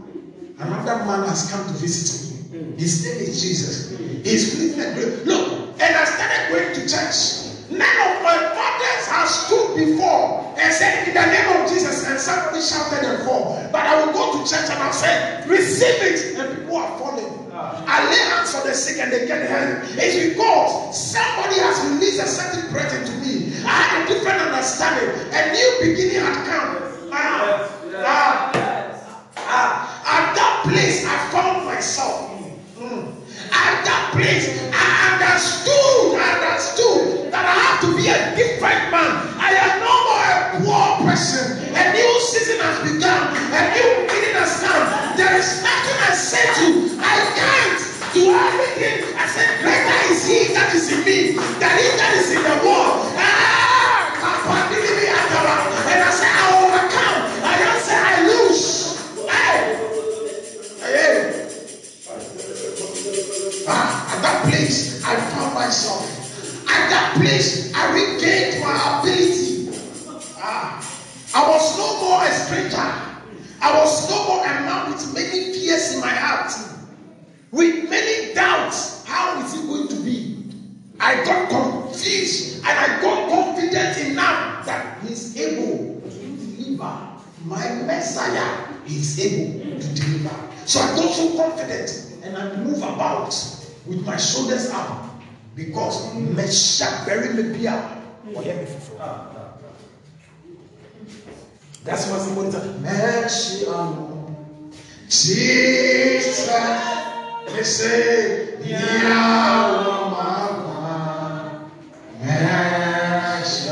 another 0.58 1.06
man 1.06 1.28
has 1.30 1.52
come 1.52 1.66
to 1.68 1.74
visit 1.74 2.34
me. 2.52 2.74
His 2.78 3.06
name 3.06 3.22
is 3.22 3.40
Jesus. 3.42 3.92
He's 4.24 4.58
living 4.60 4.80
a 4.84 4.94
great. 4.96 5.26
Look, 5.26 5.80
and 5.80 5.96
I 5.96 6.06
started 6.06 6.50
going 6.50 6.74
to 6.74 6.82
church. 6.90 7.43
None 7.74 7.98
of 8.06 8.22
my 8.22 8.38
fathers 8.54 9.04
have 9.10 9.28
stood 9.28 9.76
before 9.76 10.46
and 10.58 10.74
said, 10.74 11.08
In 11.08 11.14
the 11.14 11.26
name 11.26 11.50
of 11.58 11.70
Jesus, 11.70 12.06
and 12.06 12.20
somebody 12.20 12.62
shouted 12.62 13.02
and 13.04 13.24
fall. 13.24 13.58
But 13.72 13.86
I 13.86 14.06
will 14.06 14.14
go 14.14 14.38
to 14.38 14.50
church 14.50 14.70
and 14.70 14.78
I'll 14.78 14.94
say, 14.94 15.42
Receive 15.48 16.02
it, 16.02 16.38
and 16.38 16.60
people 16.60 16.78
are 16.78 16.98
falling. 17.00 17.44
I 17.54 18.10
lay 18.10 18.18
hands 18.34 18.54
on 18.56 18.66
the 18.66 18.74
sick 18.74 19.00
and 19.00 19.12
they 19.12 19.28
get 19.28 19.48
help. 19.48 19.86
It's 19.98 20.18
because 20.34 20.98
somebody 20.98 21.56
has 21.60 21.78
released 21.90 22.20
a 22.22 22.28
certain 22.28 22.72
breath 22.72 22.94
into 22.94 23.14
me. 23.22 23.54
I 23.66 23.70
had 23.70 24.04
a 24.04 24.08
different 24.14 24.42
understanding. 24.42 25.10
A 25.34 25.52
new 25.54 25.70
beginning 25.82 26.18
had 26.18 26.34
come. 26.46 27.10
Ah, 27.12 27.70
ah, 28.06 28.52
ah. 29.38 29.94
At 30.06 30.36
that 30.36 30.66
place, 30.66 31.06
I 31.06 31.30
found 31.32 31.66
myself. 31.66 32.33
At 33.54 33.86
that 33.86 34.04
place, 34.18 34.50
I 34.74 34.86
understood, 35.14 36.18
I 36.18 36.30
understood 36.42 37.30
that 37.30 37.46
I 37.46 37.54
have 37.54 37.78
to 37.86 37.90
be 37.94 38.10
a 38.10 38.34
different 38.34 38.90
man. 38.90 39.12
I 39.38 39.54
am 39.54 39.74
no 39.78 39.94
more 40.10 40.26
a 40.26 40.42
poor 40.58 40.90
person. 41.06 41.62
A 41.70 41.84
new 41.94 42.14
season 42.22 42.58
has 42.66 42.82
begun. 42.82 43.22
A 43.54 43.62
new 43.78 44.10
beginning 44.10 44.38
has 44.42 44.58
come. 44.58 44.86
There 45.14 45.38
is 45.38 45.62
nothing 45.62 45.98
I 46.02 46.12
say 46.18 46.46
to. 46.66 46.98
I 46.98 47.16
can't 47.38 47.82
do 48.14 48.34
everything. 48.34 49.14
I 49.18 49.26
said, 49.30 49.62
greater 49.62 50.00
is 50.10 50.26
he 50.26 50.54
that 50.54 50.74
is 50.74 50.90
in 50.90 51.06
me 51.06 51.38
than 51.38 51.74
he 51.78 51.88
that 51.98 52.13
That's 101.84 102.10
what 102.10 102.22
somebody 102.22 102.52
said. 102.52 102.82
Mercy 102.82 103.66
on 103.68 104.46
Jesus. 105.10 106.48
They 107.48 107.64
say, 107.64 108.58
Yahweh, 108.64 110.14
mercy. 112.22 113.68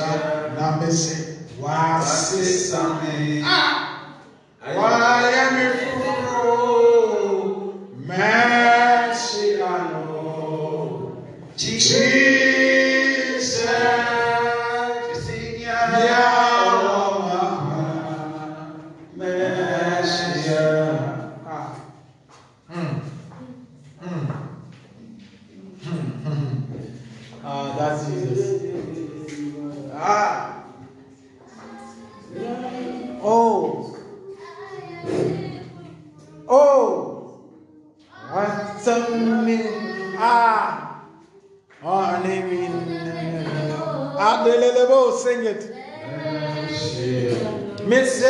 Now, 0.56 0.80
mercy. 0.82 1.38
Why, 1.58 2.02
sister, 2.02 2.84
me. 3.02 3.42
Ah! 3.46 3.71
Oh. 33.24 33.96
Oh. 36.48 37.40
Ah. 38.14 38.78
ah 40.18 41.04
oh, 41.84 42.00
I 42.00 42.42
mean. 42.50 42.72
Adelelebo, 44.18 45.10
ah, 45.10 45.18
sing 45.18 45.46
it. 45.46 45.62
Miss 47.88 48.22